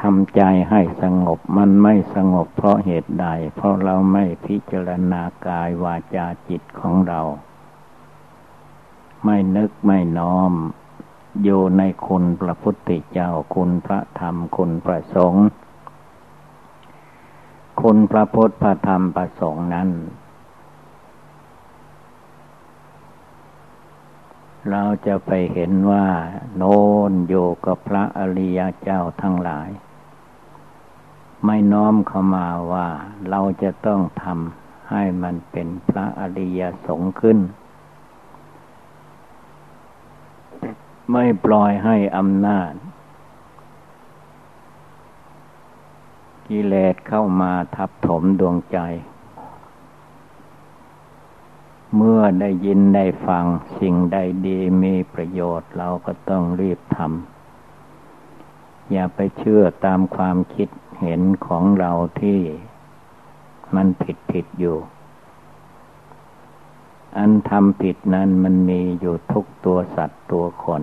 [0.00, 7.20] ทำใจให้สงบมันไม่สงบเพราะเหตุใด เพราะเราไม่พิจารณากายวาจาจิตของเรา
[9.24, 10.52] ไม่นึกไม่น้อม
[11.42, 15.46] อยู่ในคุณพระพุทธเจ้าคุณพระธรรมคุณพระสงฆ์
[17.82, 19.90] คุณพระพุทธพระธรรมพระสงฆ์นั้น
[24.70, 26.06] เราจะไปเห็นว่า
[26.56, 26.80] โน้
[27.10, 27.34] นโย
[27.66, 29.68] กับพระอริยเจ้าทั้งหลาย
[31.44, 32.88] ไม่น้อมเข้ามาว่า
[33.30, 37.38] เราจะต้องทำให้มันเป็นพระอริยสงฆ์ขึ้น
[41.12, 42.72] ไม่ปล่อยให้อำนาจ
[46.48, 48.78] กิเลสเข้ามาทับถมดวงใจ
[51.96, 53.44] เมื่อได้ยินได้ฟัง
[53.80, 60.68] สิ่งใดดีมีประโยชน์เราก็ต้องรีบทำอย่าไปเชื่อตามความคิด
[61.02, 62.40] เห็นของเราที่
[63.74, 64.76] มันผิดผิดอยู่
[67.16, 70.82] อันทำผิดนั้นมันมีอยู่ทุกตัวสัตว์ตัวคน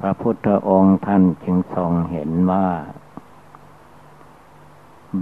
[0.00, 2.66] พระพุทธองค์ท่านจึงทรงเห็นว่า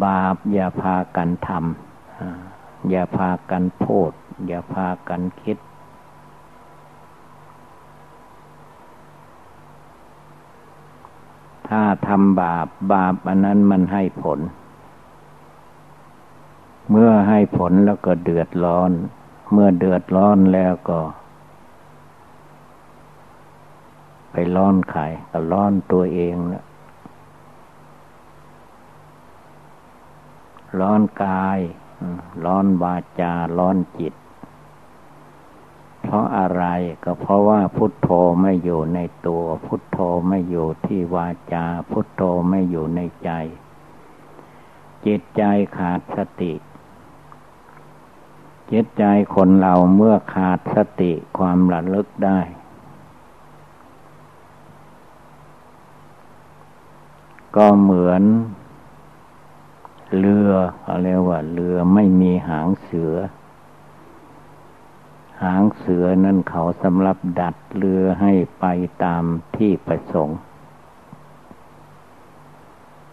[0.05, 4.13] บาปอย่าพากันทำอย่าพากันพูด
[4.47, 5.59] อย่าพากันคิด
[11.69, 14.39] ถ้าทำบาปบาปอันนั้นมันให้ผล
[16.91, 18.91] เมื่อให้ผลแล้วก็เดือดร้อน
[19.53, 21.01] เมื่อเดือดร้อนแล้วก็
[24.31, 26.65] ไปร้อนใครก็ร้อนตัวเองนะ
[30.81, 31.59] ร้อนกาย
[32.45, 34.15] ร้อนวาจา ร้อนจิต
[36.07, 36.65] เพราะอะไร
[37.05, 38.09] ก็เพราะว่าพุทโธ
[38.41, 39.99] ไม่อยู่ในตัว พุทโธ
[40.29, 43.31] ไม่อยู่ที่วาจา พุทโธไม่อยู่ในใจ
[45.07, 45.43] จิตใจ
[45.77, 46.55] ขาดสติ
[48.73, 49.05] จิตใจ
[49.35, 52.41] คนเราเมื่อขาดสติความระลึกได้
[57.57, 58.23] ก็เหมือน
[60.19, 60.51] เรือ
[60.83, 63.15] เขาเรียกว่าเรือไม่มีหางเสือ
[65.43, 68.67] หางเสือนั่นเขาสำหรับดัดเรือให้ไป
[69.05, 69.25] ตาม
[69.57, 70.39] ที่ประสงค์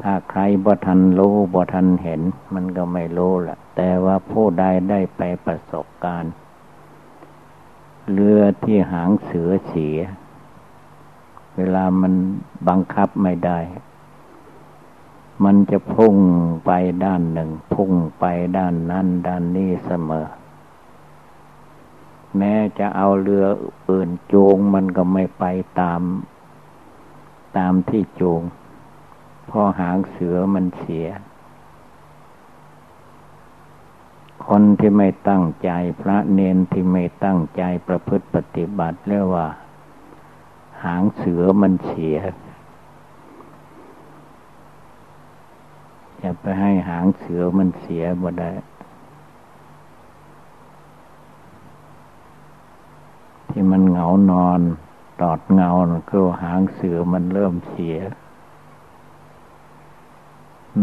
[0.02, 2.22] ถ้าใครบ่ทันรู้บ่ทันเห็น
[2.54, 6.34] มันก็ไม่รู้แหละแต่ว่าผู้ใดได้ไปประสบการณ์
[8.14, 9.98] เรือที่หางเสือเสีย
[11.58, 12.14] เวลามัน
[12.68, 13.60] บังคับไม่ได้
[15.44, 16.16] มันจะพุ่ง
[16.66, 16.72] ไป
[17.06, 18.26] ด้านหนึ่ง พุ่งไป
[18.58, 20.28] ด้านนั้นด้านนี้เสมอ
[22.38, 23.46] แม้จะเอาเรือ
[23.90, 25.46] อื่นจูงมันก็ไม่ไป
[25.80, 26.02] ตาม
[27.58, 28.42] ตามที่จูง
[29.50, 31.08] พอหางเสือมันเสีย
[34.48, 35.72] คนที่ไม่ตั้งใจ
[36.02, 39.48] พระเนนที่ไม่ตั้งใจประพฤติปฏิบัติเรียกว่า
[40.84, 42.18] หางเสือมันเสีย
[46.22, 48.52] จะไปให้หางเสือมันเสียบ่ได้
[53.56, 54.60] ที่มันเหงานอน
[55.22, 55.70] ตอดเงา
[56.10, 57.98] คือหางเสือมันเริ่มเสีย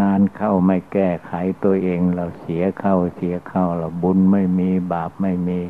[0.01, 1.33] นานเข้าไม่แก้ไข
[1.65, 5.61] ตัวเองเราเสียเข้าเสียเข้าเราบุญไม่มีบาปไม่มี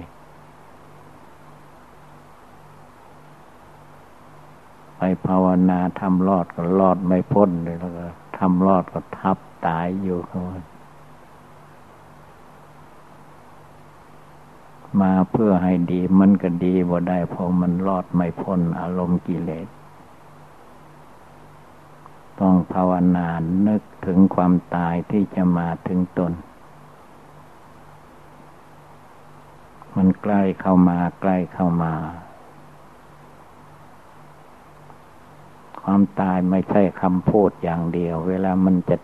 [4.96, 8.07] ไปภาวนาทำรอดก็รอดไม่พ้นเลยแล้วก็
[8.38, 10.40] ทำรอดก็ทับตายอยู่เขา
[15.01, 19.68] มาเพื่อให้ดีมันก็ดีบ่ได้เพราะมันรอดไม่พ้นอารมณ์กิเลส
[22.41, 23.28] ต้องภาวนา
[23.66, 26.32] นึกถึงความตายที่จะมาถึงตน
[29.97, 31.95] มันใกล้เข้ามาใกล้เข้ามา
[35.82, 38.97] ความตายไม่ใช่คำพูดอย่างเดียว เวลามันจะ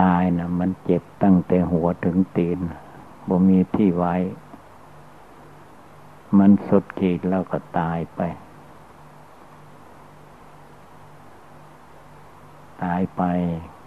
[0.00, 2.58] ตายนะมันเจ็บตั้งแต่หัวถึงตีน
[3.28, 4.14] บ่มีที่ไว้
[6.38, 8.20] มันสุดขีดแล้วก็ตายไป
[12.82, 13.22] ตายไป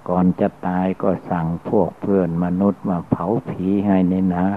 [0.10, 4.48] ก่อนจะตายก็สั่งพวกเพื่อนมนุษย์มาเผาผีให้นี่นะ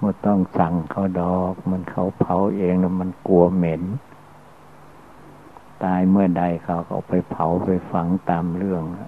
[0.00, 3.82] มันต้องสั่งเขาดอก มันเขาเผาเองแล้วมันกลัวเหม็น
[5.84, 9.06] ตายเมื่อใดเขาก็ไปเผาไปฝังตามเรื่องดั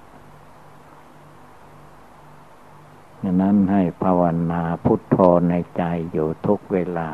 [3.40, 5.16] นั้นให้ภาวนาพุทโธ
[5.48, 7.08] ในใจอยู่ทุกเวลา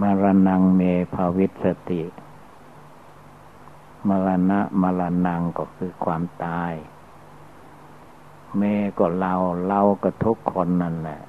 [0.00, 0.80] มรณงเม
[1.14, 2.02] ภาวิสติ
[4.08, 6.72] มรณะมรณงก็คือความตาย
[8.56, 8.62] เม
[8.98, 9.34] ก็เรา
[9.66, 11.20] เราก็ทุกคนนั่นแหละ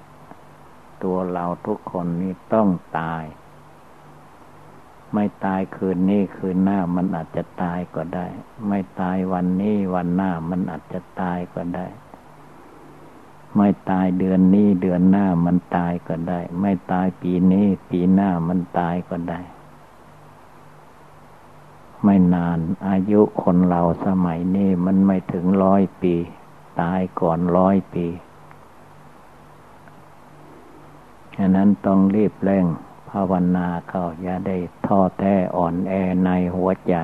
[1.04, 2.70] ตัวเราทุกคนนี่ต้อง
[3.00, 3.24] ตาย
[5.14, 8.28] ไม่ตายคืนนี้คืนหน้ามันอาจจะตายก็ได้
[8.68, 11.88] ไม่ตายวันนี้วันหน้ามันอาจจะตายก็ได้
[13.58, 19.41] ไม่ตายเดือนนี้เดือนหน้ามันตายก็ได้ ไม่ตายปีนี้ ปีหน้ามันตายก็ได้
[22.03, 26.16] ไม่นานอายุคนเราสมัยนี้มันไม่ถึงร้อยปี
[26.82, 28.05] ตายก่อนร้อยปี
[31.36, 32.66] ฉะนั้นต้องรีบเร่ง
[33.10, 35.93] ภาวนาเขาอย่าได้ท้อแท้อ่อนแอ
[36.26, 36.95] ในหัวใจ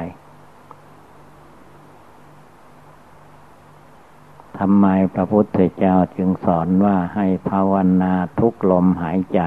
[4.60, 9.42] ทำไมพระพุทธเจ้าจึงสอนว่าให้ภาวนาทุกลมหายใจ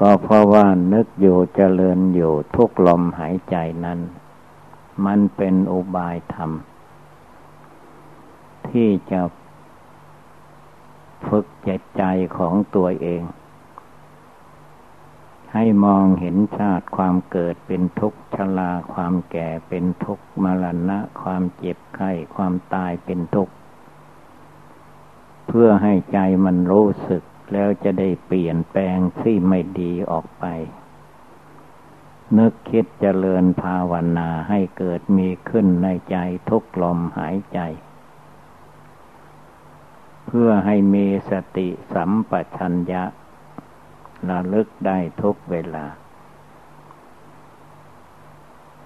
[0.00, 4.00] ก็เพราะว่านึกอยู่เจริญอยู่ทุกลมหายใจนั้น
[5.04, 6.50] มันเป็นอุบายธรรม
[8.68, 9.20] ที่จะ
[11.28, 12.04] ฝึกใจใจ
[12.36, 13.22] ของตัวเอง
[15.54, 23.54] ให้มองเห็นชาติความเกิดเป็นทุกข์ชราความแก่เป็นทุกข์มรณะ ความเจ็บไข้ความตายเป็นทุกข์
[25.46, 30.44] เพื่อให้ใจมันรู้สึกแล้วจะได้เปลี่ยนแปลงที่ไม่ดีออกไป
[32.38, 36.16] นึกคิดเจริญภาวนาให้เกิดมีขึ้นในใจ
[36.48, 37.58] ทุกลมหายใจ
[40.26, 43.04] เพื่อให้มีสติสัมปชัญญะ
[44.30, 45.84] ระลึกได้ทุกเวลา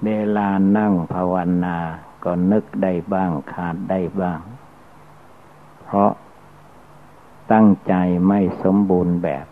[0.05, 1.35] เวลานั่งภาว
[1.65, 1.79] นา
[2.25, 4.41] ก็นึกได้บ้างขาดได้บ้าง
[5.85, 6.13] เพราะ
[7.53, 7.95] ตั้งใจ
[8.29, 9.47] ไม่สมบูรณ์แบบ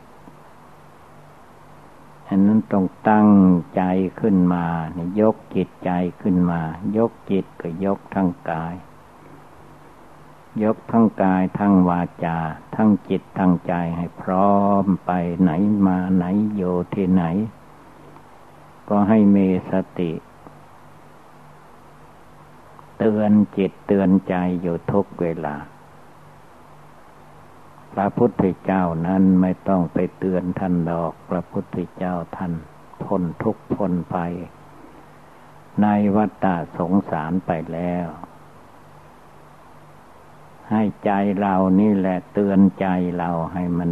[2.28, 3.30] อันนั้นต้องตั้ง
[3.76, 3.82] ใจ
[4.20, 4.64] ขึ้นมา
[5.20, 6.60] ยกจิตใจขึ้นมา
[6.96, 8.74] ยกจิตก็ยกทั้งกาย
[10.64, 12.38] ยกทั้งกายทั้งวาจา
[12.74, 15.10] ทั้งจิตทั้งใจให้พร้อมไป
[15.42, 15.50] ไหน
[15.86, 16.62] มาไหนโย
[16.94, 17.24] ที่ไหน
[18.88, 19.36] ก็ให้เม
[19.70, 20.12] สติ
[22.98, 25.56] เตือนจิตเตือนใจอยู่ทุกเวลา
[27.92, 32.52] พระพุทธเจ้านั้นไม่ต้องไปเตือนท่านดอก พระพุทธเจ้าท่าน
[33.02, 34.18] พ้นทุกพ้นไป
[35.82, 35.86] ใน
[36.16, 38.06] วัฏฏะสงสารไปแล้ว
[40.70, 41.10] ให้ใจ
[41.40, 42.86] เรานี่แหละเตือนใจ
[43.16, 43.90] เราให้มัน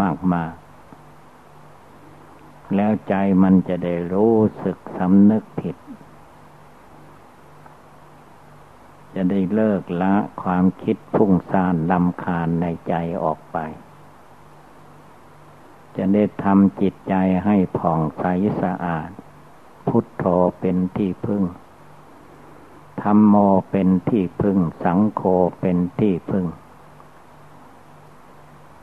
[0.00, 0.44] มากมา
[2.74, 5.76] แล้วใจมันจะได้รู้สึกสำนึกผิด
[9.14, 13.58] จะได้เลิกละความคิดพุ่งซ่านลำคาญในใจออกไป
[15.96, 18.24] จะได้ทำจิตใจให้ผ่องใส
[18.62, 19.10] สะอาด
[19.88, 20.24] พุทโธ
[20.60, 21.42] เป็นที่พึ่ง
[23.02, 23.34] ธรรมโม
[23.70, 25.22] เป็นที่พึ่ง สังโฆ
[25.60, 26.46] เป็นที่พึ่ง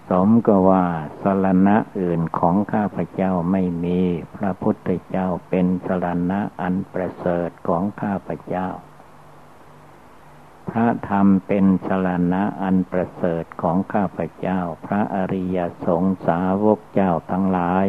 [0.09, 0.85] สมก็ว่า
[1.21, 3.99] สรณะอื่นของข้าพเจ้าไม่มี
[4.35, 8.67] พระพุทธเจ้าเป็นสรณะอันประเสริฐของข้าพเจ้า
[10.69, 17.85] พระธรรมเป็นสรณะอันประเสริฐของข้าพเจ้า พระอริยสงสาวกเจ้าทั้งหลาย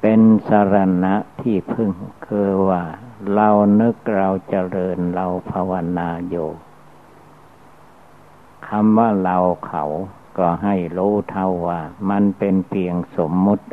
[0.00, 0.74] เป็นสร
[1.04, 1.90] ณะที่พึ่ง
[2.26, 2.84] คือว่า
[3.34, 3.48] เรา
[3.80, 6.48] นึกเราเจริญเราภาวนาอยู่
[8.68, 9.84] คำว่าเราเขา
[10.38, 13.64] ก็ให้รู้เท่าว่า มันเป็นเพียงสมมุติ